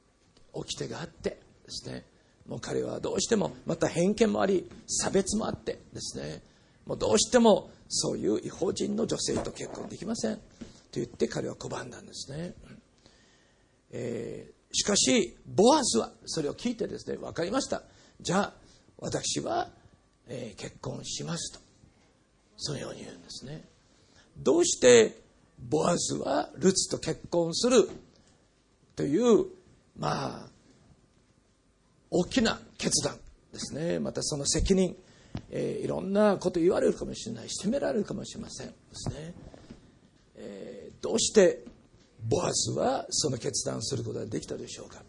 [0.53, 2.05] ー、掟があってですね。
[2.49, 6.43] もう彼はどうしてもまた偏見もあり差別もあってですね
[6.87, 10.43] もうどうしてもそういう違法人の女性と結婚できませんと
[10.95, 12.55] 言って彼は拒んだんですね、
[13.93, 17.83] えーしかし、ボアズはそれを聞いてですね、分かりました。
[18.21, 18.53] じゃあ、
[18.99, 19.71] 私は、
[20.27, 21.61] えー、結婚しますと。
[22.57, 23.65] そのように言うんですね。
[24.37, 25.21] どうして
[25.59, 27.89] ボアズはルツと結婚する
[28.95, 29.47] という、
[29.97, 30.49] まあ、
[32.11, 33.17] 大きな決断
[33.53, 33.99] ですね。
[33.99, 34.97] またその責任、
[35.51, 39.35] えー、いろんなこと言われるかもしれない、責められるかもしれませんですね。
[40.37, 41.65] えー、どうして
[42.27, 45.03] ボアズはその決断することができたでしょうか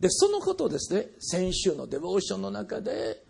[0.00, 3.22] でそのことをですね先週のデボーションの中で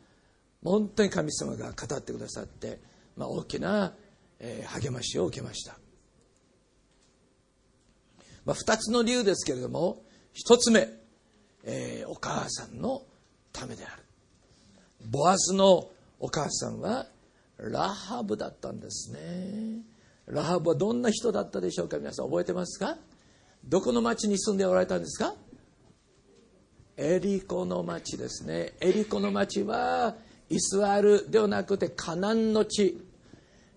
[0.62, 2.80] 本当に神様が語ってくださって、
[3.16, 3.92] まあ、大きな、
[4.40, 5.78] えー、励ましを受けました、
[8.44, 10.02] まあ、2つの理由ですけれども
[10.34, 10.88] 1つ目、
[11.64, 13.02] えー、お母さんの
[13.52, 14.02] ためである。
[15.10, 15.88] ボアズの
[16.20, 17.06] お母さんは
[17.58, 19.82] ラハブだったんですね。
[20.26, 22.96] ラハブはどんな人だったでしょうか皆さん覚えてますか？
[23.64, 25.34] どこの町に住んでおられたんですか？
[26.96, 28.72] エリコの町ですね。
[28.80, 30.14] エリコの町は
[30.48, 33.00] イスラエルではなくてカナンの地。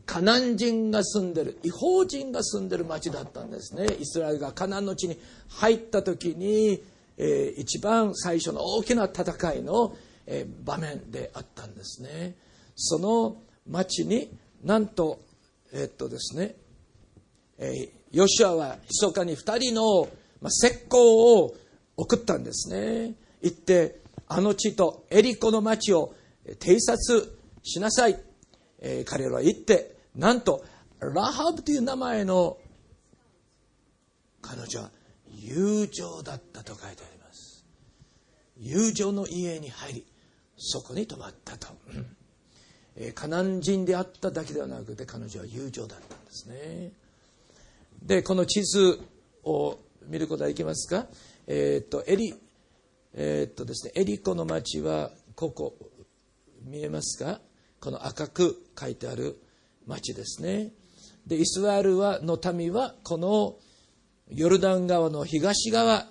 [0.06, 3.88] カナン人が住んでる違法人が住んでる町だったんですね。
[4.00, 5.19] イスラエルがカナンの地に
[5.50, 6.82] 入った時に、
[7.18, 12.36] えー、一番最初の大きな戦いの、えー、場面であったんですね
[12.76, 14.30] その町に
[14.64, 15.20] なんと
[15.74, 16.56] えっとですね、
[17.58, 20.08] えー、ヨシュアは密かに2人の、
[20.42, 21.56] まあ、石膏を
[21.98, 23.16] 送ったんですね。
[23.42, 26.14] 行って、あの地とエリコの町を
[26.60, 27.28] 偵察
[27.64, 28.20] しなさい。
[28.80, 30.64] えー、彼らは言って、なんと、
[31.00, 32.58] ラハブという名前の
[34.42, 34.92] 彼女は
[35.39, 37.65] 友情だったと書いてあります。
[38.58, 40.06] 友情の家に入り、
[40.58, 41.67] そこに泊まったと。
[42.95, 46.91] えカナン人であっただけではなくて彼女は友情だったんですね。
[48.02, 49.00] でこの地図
[49.43, 51.06] を見ることはできますか？
[51.45, 52.34] えー、っとエリ
[53.13, 55.76] えー、っとですねエリコの町はここ
[56.63, 57.39] 見えますか？
[57.80, 59.39] この赤く書いてある
[59.86, 60.71] 町ですね。
[61.28, 63.58] でイスラエルはの民はこの
[64.32, 66.08] ヨルダン川の東側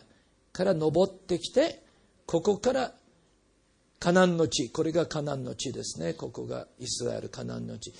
[0.52, 1.83] から登ってきて
[2.24, 2.92] ここから
[3.98, 6.14] カナンの地これがカナンの地ですね。
[6.14, 7.92] ここがイスラエルカナンの地、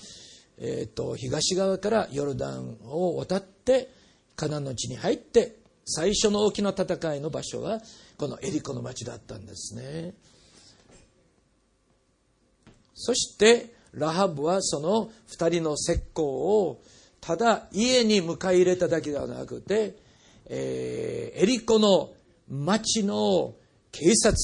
[0.57, 3.89] えーと、東側からヨルダンを渡って
[4.35, 7.79] カナンの地に入って最初の大きな戦いの場所は
[8.17, 10.13] このエリコの町だったんですね。
[12.93, 16.81] そしてラハブはその2人の石膏を
[17.21, 20.06] ただ家に迎え入れただけではなくて、
[20.49, 22.11] えー、エリコの
[22.47, 23.55] 町の
[23.91, 24.35] 警察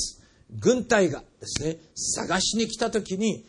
[0.60, 3.46] 軍隊がですね探しに来た時に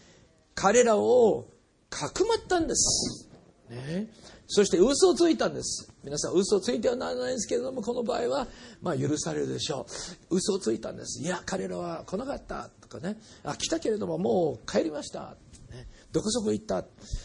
[0.55, 1.49] 彼らを
[1.91, 3.29] かくまったんです、
[3.71, 4.09] ね、
[4.47, 5.91] そして嘘をついたんです。
[6.03, 8.47] 皆さん嘘をついてはならないんですけれどもこの場合は
[8.83, 9.87] まあ許されるでしょ
[10.31, 10.37] う。
[10.37, 11.23] 嘘をついたんです。
[11.23, 12.69] いや彼らは来なかった。
[12.81, 13.17] とかね。
[13.43, 15.37] あ来たけれどももう帰りました、
[15.71, 16.85] ね、どこそこ行った、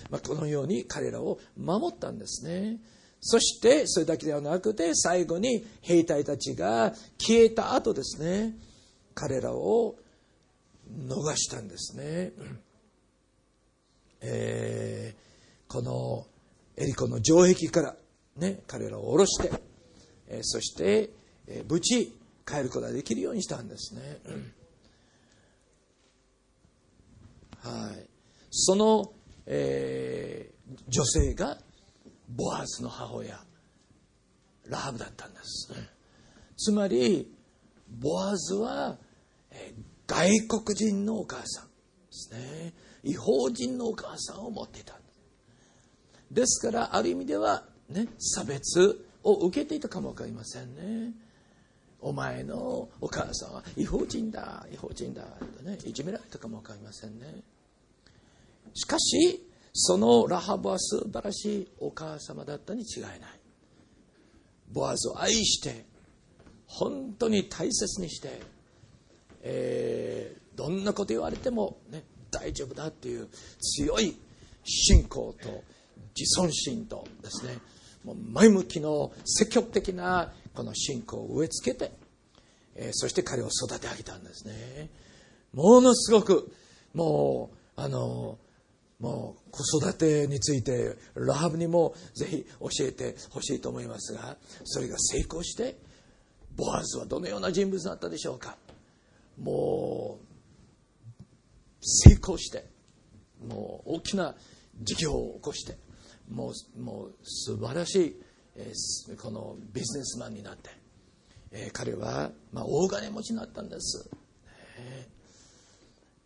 [0.10, 2.78] まあ、このように彼らを守ったんですね。
[3.22, 8.55] そしてそれだけではなくて最後に兵隊たちが消えた後ですね
[9.13, 9.95] 彼らを
[11.07, 12.32] 逃したんですね、
[14.22, 16.26] えー、この
[16.78, 17.95] エリコの城壁から、
[18.38, 19.51] ね、彼らを下ろして、
[20.30, 21.09] えー、そして、
[21.47, 22.15] えー、無事
[22.45, 24.01] 帰ることができるようにしたんですね、
[27.61, 28.09] はい、
[28.49, 29.11] その、
[29.45, 31.57] えー、女性が
[32.30, 33.40] ボアズの母親。
[34.68, 35.74] ラハブだったんです。
[36.58, 37.32] つまり
[37.90, 38.98] ボアズは、
[40.06, 41.72] 外国人のお母さんで
[42.12, 42.74] すね。
[43.04, 45.00] 違法人のお母さんを持っていた。
[46.32, 51.14] ですからある意味では、ね、差別を受けていたかも分かりませんね。
[52.02, 55.24] お前のお母さんは違法人だ違法人だ
[55.58, 57.42] とねいじめられたかも分かりませんね。
[58.74, 59.44] しかし
[59.82, 63.16] そのラハブは素晴らしいお母様だったに違いない。
[64.72, 65.86] ボアズを愛して
[66.68, 68.42] 本当に大切にして
[69.42, 73.28] えー、どんなこと言われても、ね、大丈夫だっていう
[73.60, 74.18] 強い
[74.64, 75.64] 信仰と
[76.16, 77.58] 自尊心とですね
[78.04, 81.92] もう前向きの積極的なこの信仰を植え付けて、
[82.76, 84.90] えー、そして彼を育て上げたんですね。
[85.54, 86.52] ものすごく
[86.94, 88.38] もうあの
[89.00, 94.36] もう子育てについてラハブにもぜひ教えてほしいと思いますが
[94.66, 95.78] それが成功して
[96.56, 98.58] ボアズはどのような人物だったでしょうか。
[99.41, 100.30] もう
[101.82, 102.66] 成功して
[103.47, 104.36] もう大きな
[104.82, 105.78] 事業を起こして
[106.30, 108.22] もうもう素晴らしい、
[108.58, 110.70] えー、このビジネスマンになって、
[111.52, 114.10] えー、彼は、まあ、大金持ちになったんです、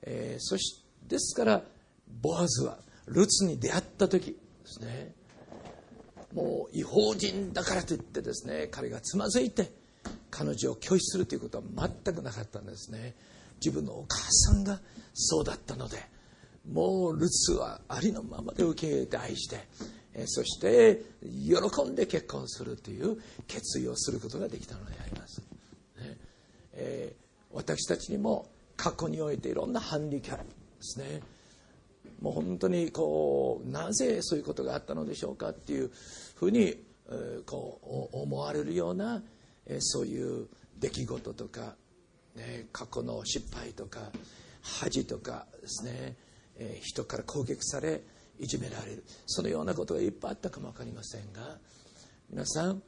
[0.02, 1.64] えー、そしですから
[2.22, 5.14] ボアズはルツに出会った時ですね。
[6.34, 9.72] もう違法人だからといってですね彼がつまずいて
[10.32, 11.64] 彼女を拒否するということは
[12.04, 13.14] 全くなかったんですね。
[13.64, 14.80] 自分のお母さんが
[15.14, 15.98] そうだったので
[16.70, 19.68] もうルツはありのままで受け入れて愛して
[20.26, 25.40] そして喜んで結婚するという決意をすることができたのであります、
[25.98, 26.18] ね。
[26.74, 30.50] えー、私たちにも過去においていろんなハンディキャップで
[30.82, 31.22] すね。
[32.22, 35.92] もう本当にこうなぜそういうことがあったのでしょうかっていう
[36.36, 36.76] ふうに
[37.46, 39.22] こう思われるような
[39.80, 40.48] そういう
[40.80, 41.76] 出来事とか、
[42.36, 44.00] ね、過去の失敗とか
[44.62, 46.16] 恥とかですね
[46.82, 48.02] 人から攻撃され
[48.40, 49.04] いじめられる。
[49.26, 51.58] そのようなことがいっぱいあったかも分かりませんが
[52.30, 52.82] 皆さん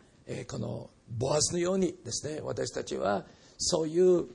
[0.47, 3.26] このボアズのようにですね私たちは
[3.57, 4.26] そういう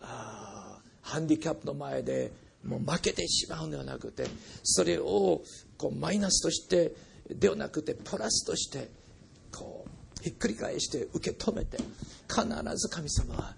[0.00, 2.30] あハンディキャップの前で
[2.64, 4.26] もう負けてしまうのではなくて
[4.62, 5.42] それを
[5.78, 6.92] こうマイナスとして
[7.30, 8.90] ではなくてプラスとして
[9.52, 11.78] こうひっくり返して受け止めて
[12.28, 12.44] 必
[12.76, 13.54] ず神様は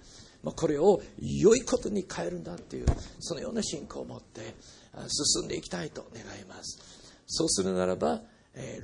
[0.53, 2.87] これを良いことに変えるんだっていう
[3.21, 4.55] そのような信仰を持って
[5.09, 6.79] 進んでいきたいと願います。
[7.27, 8.21] そうするならば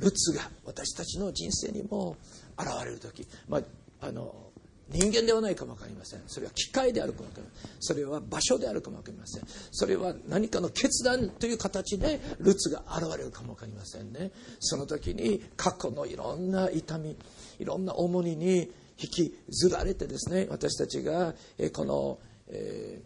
[0.00, 2.16] ルツが私たちの人生にも
[2.58, 3.62] 現れる時、まあ、
[4.00, 4.47] あの
[4.90, 6.22] 人間ではないかも分かりません。
[6.26, 7.70] それは機械であるかも分かりません。
[7.80, 9.44] それは場所であるかも分かりません。
[9.70, 14.30] それは何かの決断という形でルツが現れるかも分かりませんね。
[14.60, 17.16] その時に過去のいろんな痛み
[17.58, 18.70] いろんな重荷に
[19.00, 21.34] 引きずられてですね私たちが
[21.72, 22.18] この、
[22.48, 23.00] え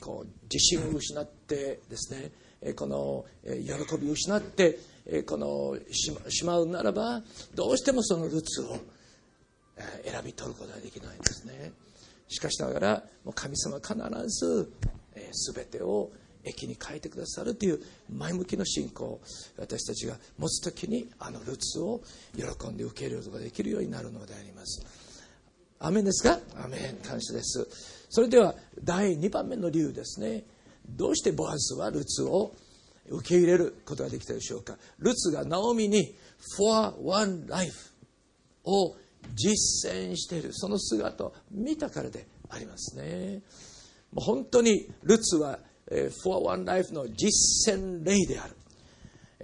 [0.00, 4.78] ー、こう自信を失ってですねこの喜びを失って
[5.26, 7.22] このしまうならば
[7.54, 8.76] どうしてもそのルツを
[10.04, 11.72] 選び取ることができないんですね。
[12.28, 13.02] しかしながら
[13.34, 13.94] 神様必
[14.28, 14.72] ず
[15.54, 16.10] 全てを
[16.44, 17.80] 駅に変えてくださるという
[18.12, 19.20] 前向きの信仰を
[19.58, 22.00] 私たちが持つ時にあのルツを
[22.34, 24.84] 喜んで受け入れることができるようになるのであります。
[25.78, 26.38] アメンですか？
[26.56, 27.66] アメン感謝です。
[28.08, 30.44] それでは第2番目の理由ですね。
[30.88, 32.52] どうしてボアズはルツを
[33.08, 34.76] 受け入れることができたでしょうか？
[34.98, 36.14] ルツがナオミに
[36.56, 37.92] For One Life
[38.64, 38.96] を
[39.34, 40.50] 実践している。
[40.52, 43.42] その姿を見たからでありますね。
[44.12, 45.58] もう本当にルツは
[46.22, 48.54] For One Life の実践例である。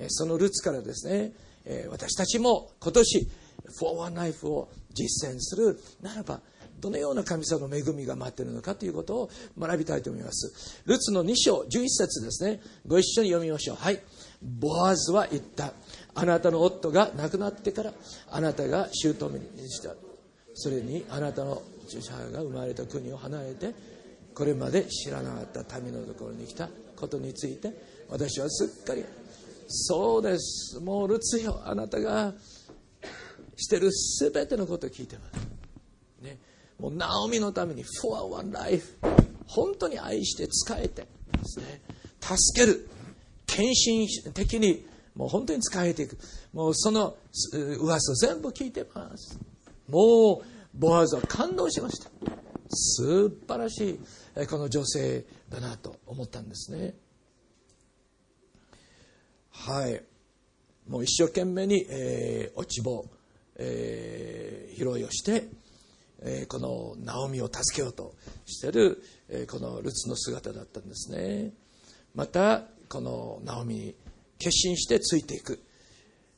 [0.08, 1.32] そのルツからですね
[1.90, 3.28] 私たちも今年
[3.80, 6.40] For One Life を実践するならば
[6.80, 10.82] どのような神様の恵みが待っているのかということを学びたいと思います。
[10.86, 12.60] ルツの2章11節ですね。
[12.86, 13.76] ご一緒に読みましょう。
[13.76, 14.00] はい。
[14.40, 15.72] ボアズは言った。
[16.14, 17.92] あなたの夫が亡くなってから
[18.30, 19.94] あなたが姑にした。
[20.54, 23.74] それにあなたの母が生まれた国を離れて
[24.34, 27.72] これまで知らなかった民のところに来たことについて
[28.10, 29.04] 私はすっかり
[29.68, 30.80] そうです。
[30.80, 32.32] もうルツよあなたが
[33.56, 36.38] してる全てのことを聞いてます、ね、
[36.78, 38.94] もうナオミのために For One Life
[39.46, 41.08] 本当に愛して仕えてで
[41.44, 41.80] すね。
[42.20, 42.88] 助ける。
[43.46, 44.86] 献身的に
[45.18, 46.16] もう本当に使えていく。
[46.52, 47.16] もうその
[47.80, 49.36] 噂全部聞いてます。
[49.88, 52.08] もうボアズは感動しました。
[52.70, 53.98] 素晴らし
[54.40, 56.94] いこの女性だなと思ったんですね。
[59.50, 60.00] はい。
[60.86, 63.04] もう一生懸命に、えー、落ち葉、
[63.56, 65.48] えー、拾いをして、
[66.20, 68.14] えー、このナオミを助けようと
[68.46, 71.52] してる、えー、このルツの姿だったんですね。
[72.14, 73.96] またこのナオミ
[74.38, 75.60] 決心してついていく、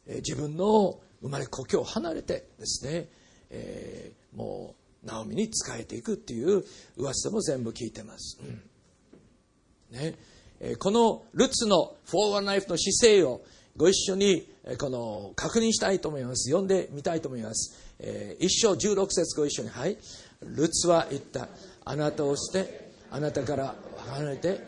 [0.07, 3.09] えー、自分の生まれ故郷を離れてですね、
[3.51, 6.65] えー、もうナオミに仕えていくっていう
[6.97, 9.99] 噂も全部聞いてます、うん。
[9.99, 10.15] ね。
[10.61, 13.41] えー、このルツのフォーワーナイフの姿勢を
[13.77, 14.47] ご一緒に
[14.79, 16.51] この確認したいと思います。
[16.51, 19.71] 読んでみたいと思います、えー、一章16節ご一緒に。
[19.71, 19.97] はい。
[20.43, 21.49] ルツは言った。
[21.85, 24.61] あなたを捨てあなたから離れて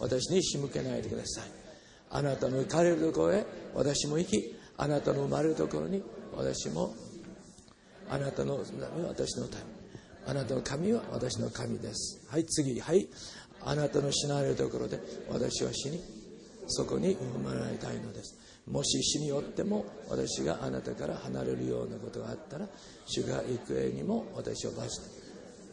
[0.00, 1.55] 私に仕向けないでください。
[2.10, 6.02] あなたの行かれるところへ私も行きあなたの生まれるところに
[6.34, 6.94] 私も
[8.08, 9.52] あなたの神は私の民。
[10.28, 12.20] あなたの神は私の神です。
[12.28, 13.08] はい次はい。
[13.64, 15.00] あなたの死なれるところで
[15.30, 16.00] 私は死に
[16.68, 18.36] そこに生まれたいのです。
[18.70, 22.66] もし死によっても私があなたから離れるようなことがあったら
[23.06, 25.26] 主が行方にも私を罰して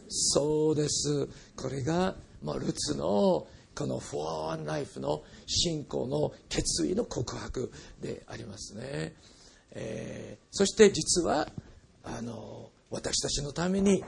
[0.08, 1.28] そうです。
[1.56, 7.70] これが、まあ、ルツのこのフォアワンライフの信仰の決意の告白
[8.00, 9.14] でありますね、
[9.72, 11.48] えー、そして実は
[12.02, 14.04] あの私たちのために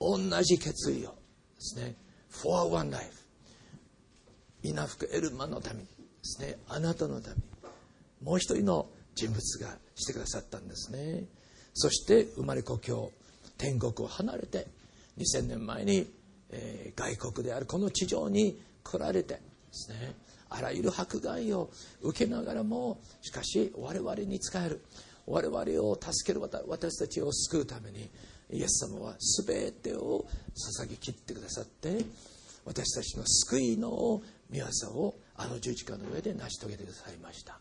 [0.00, 1.14] 同じ決意をで
[1.58, 1.94] すね
[2.30, 7.42] フォアワンライフ稲福エルマのためにですねあなたのために
[8.22, 11.24] もう一人の人物がしてくださったんですね。
[11.74, 13.12] そして生まれ故郷
[13.56, 14.66] 天国を離れて
[15.18, 16.06] 2000年前に、
[16.50, 19.40] えー、外国であるこの地上に来られてで
[19.72, 20.14] すね
[20.50, 21.70] あらゆる迫害を
[22.02, 24.80] 受けながらもしかし我々に仕える。
[25.28, 28.08] 我々を助ける私たちを救うために
[28.50, 29.14] イエス様は
[29.46, 30.24] 全てを
[30.80, 31.98] 捧げきってくださって
[32.64, 34.22] 私たちの救いの御
[34.52, 37.60] 業をあの十字架の上で成し遂げてくださいました。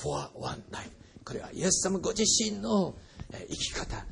[0.00, 0.90] for one life
[1.24, 2.94] これはイエス様ご自身の
[3.30, 4.06] 生き方。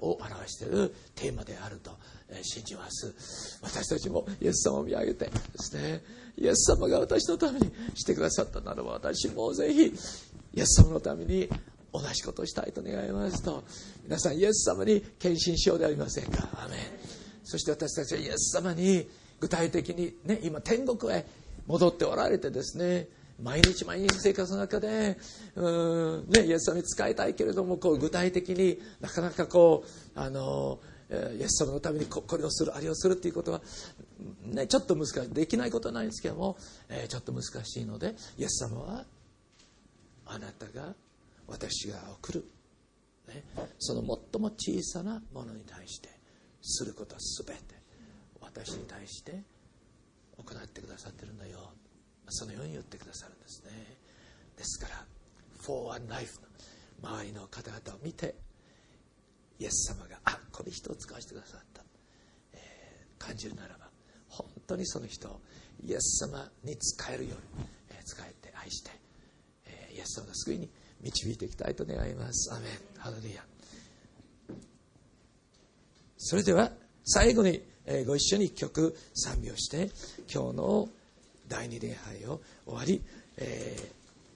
[0.00, 1.90] を表しているテーマであると
[2.42, 6.02] 信じます私たちもイエス様を見上げてですね
[6.36, 9.86] イエス様が私のためにしてくださったならば私もぜひ
[10.54, 11.48] イエス様のために
[11.92, 13.64] 同じことをしたいと願いますと
[14.04, 16.48] 皆さんイエス様に献身しようではありませんか？
[16.64, 16.78] アメン。
[17.44, 19.08] そして私たちはイエス様に
[19.40, 21.24] 具体的にね今天国へ
[21.66, 23.06] 戻っておられてですね
[23.42, 25.18] 毎日毎日生活の中で
[25.54, 30.78] うん、ね、イエス様に使いたいけれどもこう具体的になかなかこうあの
[31.10, 33.60] イエス様のためにこれをするあれをするっていうことは、
[34.44, 36.56] ね、ちょっと難しいできないことはないんですけども、
[36.88, 39.04] えー、ちょっと難しいのでイエス様は
[40.26, 40.94] あなたが
[41.46, 42.44] 私が送る、
[43.28, 43.44] ね、
[43.78, 44.00] その
[44.32, 46.08] 最も小さなものに対して
[46.62, 47.62] することは全て
[48.40, 49.42] 私に対して
[50.36, 51.70] 行ってくださってるんだよ。
[52.28, 53.70] そのように言ってくださるんですね。
[54.56, 55.06] ですから
[55.60, 56.40] 「フォー・アン・ライフ」
[57.02, 58.34] の周りの方々を見て
[59.58, 61.84] イエス様があこの人を使わせてくださった、
[62.52, 63.90] えー、感じるならば
[64.28, 65.40] 本当にその人を
[65.84, 68.90] イエス様に使えるように、えー、使えて愛して、
[69.66, 70.70] えー、イエス様の救いに
[71.00, 72.52] 導いていきたいと願います。
[72.54, 72.72] アメン。
[72.98, 73.44] ハレルヤ。
[76.16, 76.72] それでは
[77.04, 79.90] 最後に、えご一緒に一曲賛美をして
[80.32, 80.88] 今日の
[81.48, 83.02] 第二礼拝を終わり、
[83.38, 83.76] え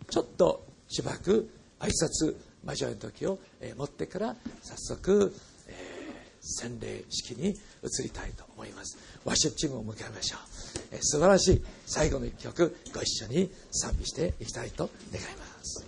[0.05, 5.35] ー、ちょっとしばらく挨拶交わる時を、えー、持ってから早速、
[5.69, 5.75] えー、
[6.41, 8.99] 洗礼式に移りたいと思います。
[9.25, 10.41] ワシッチームを迎えましょう、
[10.93, 15.87] えー、素晴らしい最後の一曲ご一緒に賛美していきたいと願います。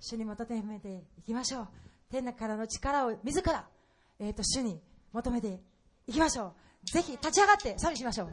[0.00, 1.68] 主に求めていきましょう。
[2.10, 3.66] 天のからの力を自ら、
[4.18, 4.78] えーと主に
[5.12, 5.60] 求めて
[6.06, 6.52] いきましょう。
[6.84, 8.28] ぜひ立ち上がって賛美しましょう。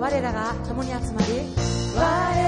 [0.00, 1.26] 我らが共に集まり
[1.94, 2.00] 我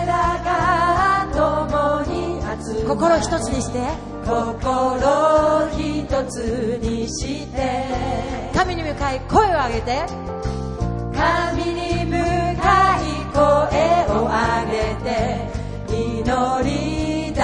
[0.07, 3.78] らが共に集まり心一つにして
[4.24, 7.86] 心一つにして
[8.53, 10.05] 神に向かい声を上げて
[11.14, 12.16] 神に向
[12.61, 13.40] かい声
[14.16, 14.32] を上
[14.72, 14.72] げ
[15.05, 15.53] て
[16.25, 17.43] 乗り出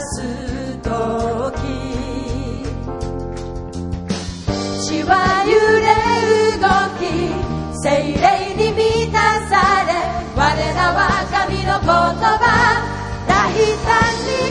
[0.00, 0.88] す時。
[4.84, 5.50] 血は揺
[5.80, 5.88] れ
[6.58, 6.64] 動
[6.98, 7.02] き
[7.82, 7.86] 精
[8.20, 9.16] 霊に満た
[9.48, 9.52] さ
[9.86, 9.88] れ
[10.36, 10.40] 我
[10.74, 10.98] らは
[11.32, 12.44] 神の言葉。
[13.26, 14.47] 大り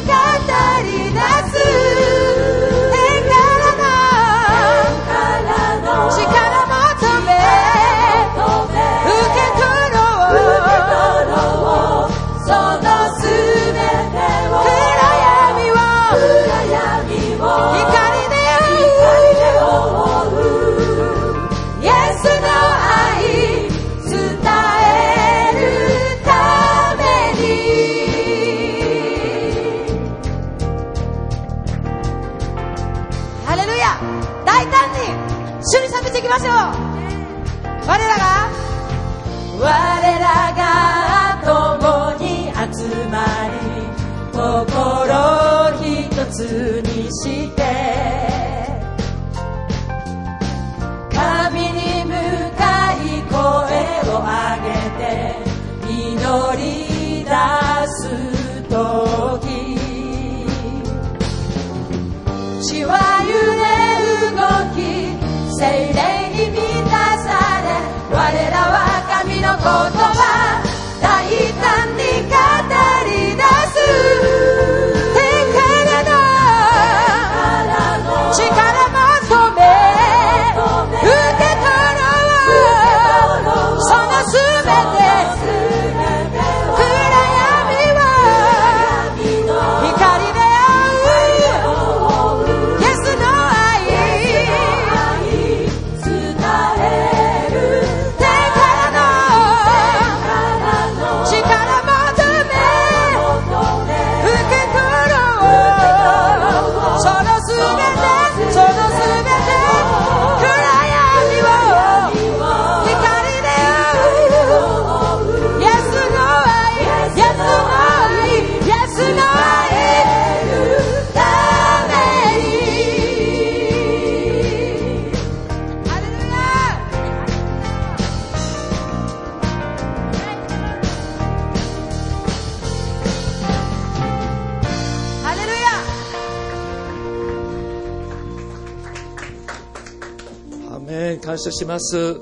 [141.57, 142.19] します、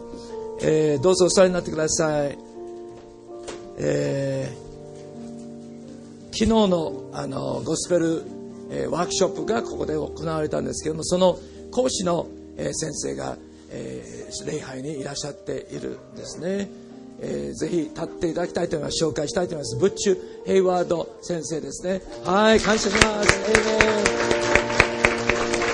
[0.62, 2.38] えーどうぞお座りになってください、
[3.78, 4.66] えー
[6.32, 8.24] 昨日のあのゴスペル、
[8.70, 11.38] えーワークショップがここで行われたんですけどもその
[11.72, 12.28] 講師の、
[12.58, 13.38] えー先生が、
[13.72, 16.70] えー礼拝にいらっしゃっているんですね、
[17.20, 19.78] えーぜひ立っていただきたいと思います紹介したいと思います。
[19.78, 22.02] ブッチュ・ヘイワード先生ですね。
[22.24, 23.34] はい感謝します。
[23.50, 24.16] エイメン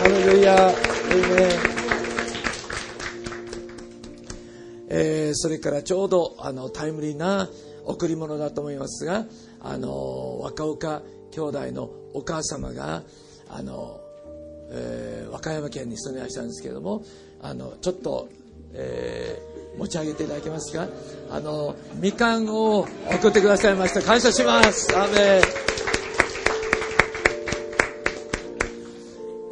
[0.02, 1.71] ハレルヤエイメン
[5.32, 7.48] えーそれからちょうどあのタイムリーな
[7.86, 9.26] 贈り物だと思いますが
[9.62, 11.02] あの若岡
[11.32, 13.04] 兄弟のお母様が
[13.50, 14.02] あの、
[14.72, 17.04] えー和歌山県に住んでいらっしゃるんですけれども
[17.42, 18.28] あのちょっと、
[18.74, 20.90] えー持ち上げていただけますか？
[21.30, 24.02] あのみかんを送ってくださいました。
[24.02, 24.94] 感謝します。
[24.94, 25.42] アメ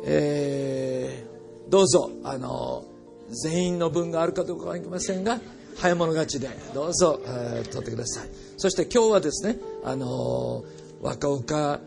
[0.04, 2.84] えーどうぞあの
[3.30, 5.40] 全員の分があるかどうかは分かりませんが
[5.80, 8.30] 早物勝ちでどうぞ、えー取ってください。
[8.58, 10.64] そして今日はですねあの
[11.02, 11.80] 若岡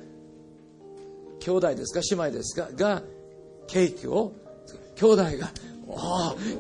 [1.41, 3.03] 兄弟ですか姉妹ですかが
[3.67, 4.33] ケーキを
[4.97, 5.31] 兄弟が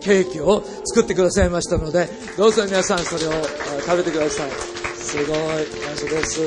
[0.00, 3.32] ケーキを作ってくださいましたのでどうぞ皆さんそれを
[3.86, 4.50] 食べてください。
[4.50, 6.40] すごい感謝です。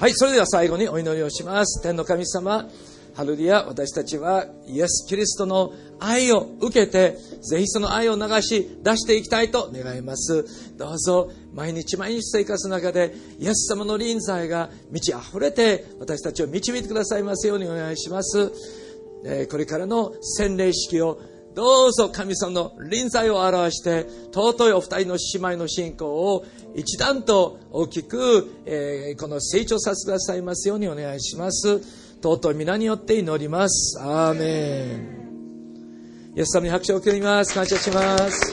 [0.00, 1.82] はい、それでは最後にお祈りをします。
[1.82, 2.68] 天の神様、
[3.14, 10.44] ハレルヤ、私たちはイエス・キリストの愛を受けて、ぜひその愛を流し出していきたいと願います。
[10.76, 18.52] どうぞ、毎日毎日生活の中で、イエス様の臨在が満ち溢れて、私たちを導いてくださいますようにお願いします。
[19.26, 21.20] えこれからの洗礼式を
[21.54, 26.44] どうぞ神様の臨在を表して尊いお二人の姉妹の信仰を
[26.74, 31.80] 一段と大きく、えーこの成長させてくださいますようにお願いします
[32.22, 35.15] 尊い皆によって祈りますアーメン
[36.36, 37.54] イエス様に拍手を送ります。
[37.54, 38.52] 感謝します。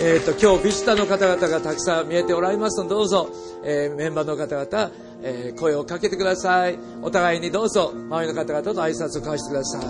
[0.00, 3.28] えー、と今日ビジターの方々がたくさん見えておられますのでどうぞ、
[3.64, 4.92] えーメンバーの方々、
[5.22, 6.78] えー声をかけてください。
[7.02, 9.82] お互いにどうぞ周りの方々と挨拶を交わしてください。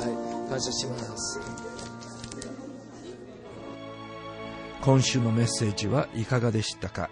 [0.51, 1.41] 感謝します。
[4.81, 7.09] 今週のメッセージはいかがでしたか？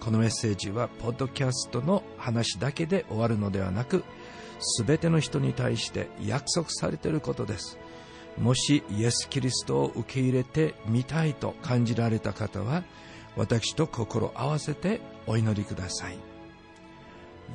[0.00, 4.02] このメッセージはポッドキャストの話だけで終わるのではなく
[4.78, 7.78] 全ての人に対して約束されていることです。
[8.38, 12.82] もしイエス・キリストを受け入れてみたいと感じられた方は
[13.36, 16.18] 私と心合わせてお祈りください。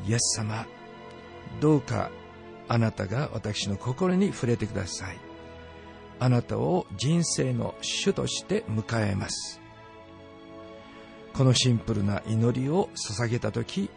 [0.07, 0.65] イエス様
[1.59, 2.11] どうか
[2.67, 5.17] あなたが私の心に触れてください。
[6.19, 9.59] あなたを人生の主として迎えます。
[11.33, 13.89] このシンプルな祈りを捧げた時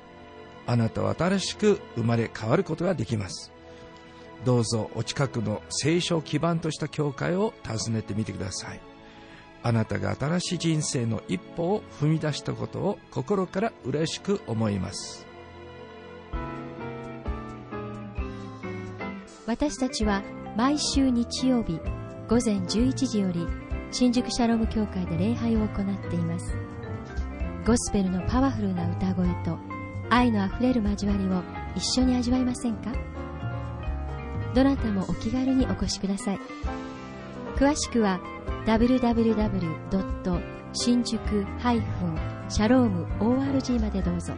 [0.66, 3.52] あなたは新しく生まれ変わることができます。
[4.44, 8.80] どうぞお近くの聖書を基盤とした教会を訪ねてみてください。
[9.64, 15.26] あなたが新しい人生の一歩を踏み出したことを心から嬉しく思います。
[19.46, 20.22] 私たちは
[20.56, 21.78] 毎週日曜日
[22.28, 23.46] 午前11時より
[23.90, 26.56] 新宿シャローム教会で礼拝を行っています。
[27.64, 29.72] ゴスペルのパワフルな歌声と
[30.14, 31.42] 愛のあふれる交わりを
[31.74, 32.92] 一緒に味わいませんか？
[34.54, 36.40] どなたもお気軽にお越しください
[37.56, 38.20] 詳しくは
[38.66, 40.42] www.
[40.74, 42.18] 新宿ハイフン
[42.50, 44.34] シャローム ORG までどうぞ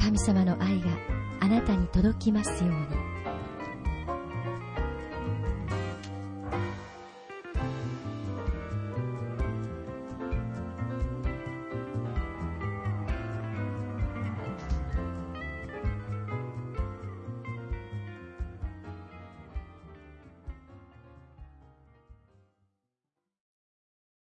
[0.00, 0.88] 神様の愛が
[1.40, 3.11] あなたに届きますように。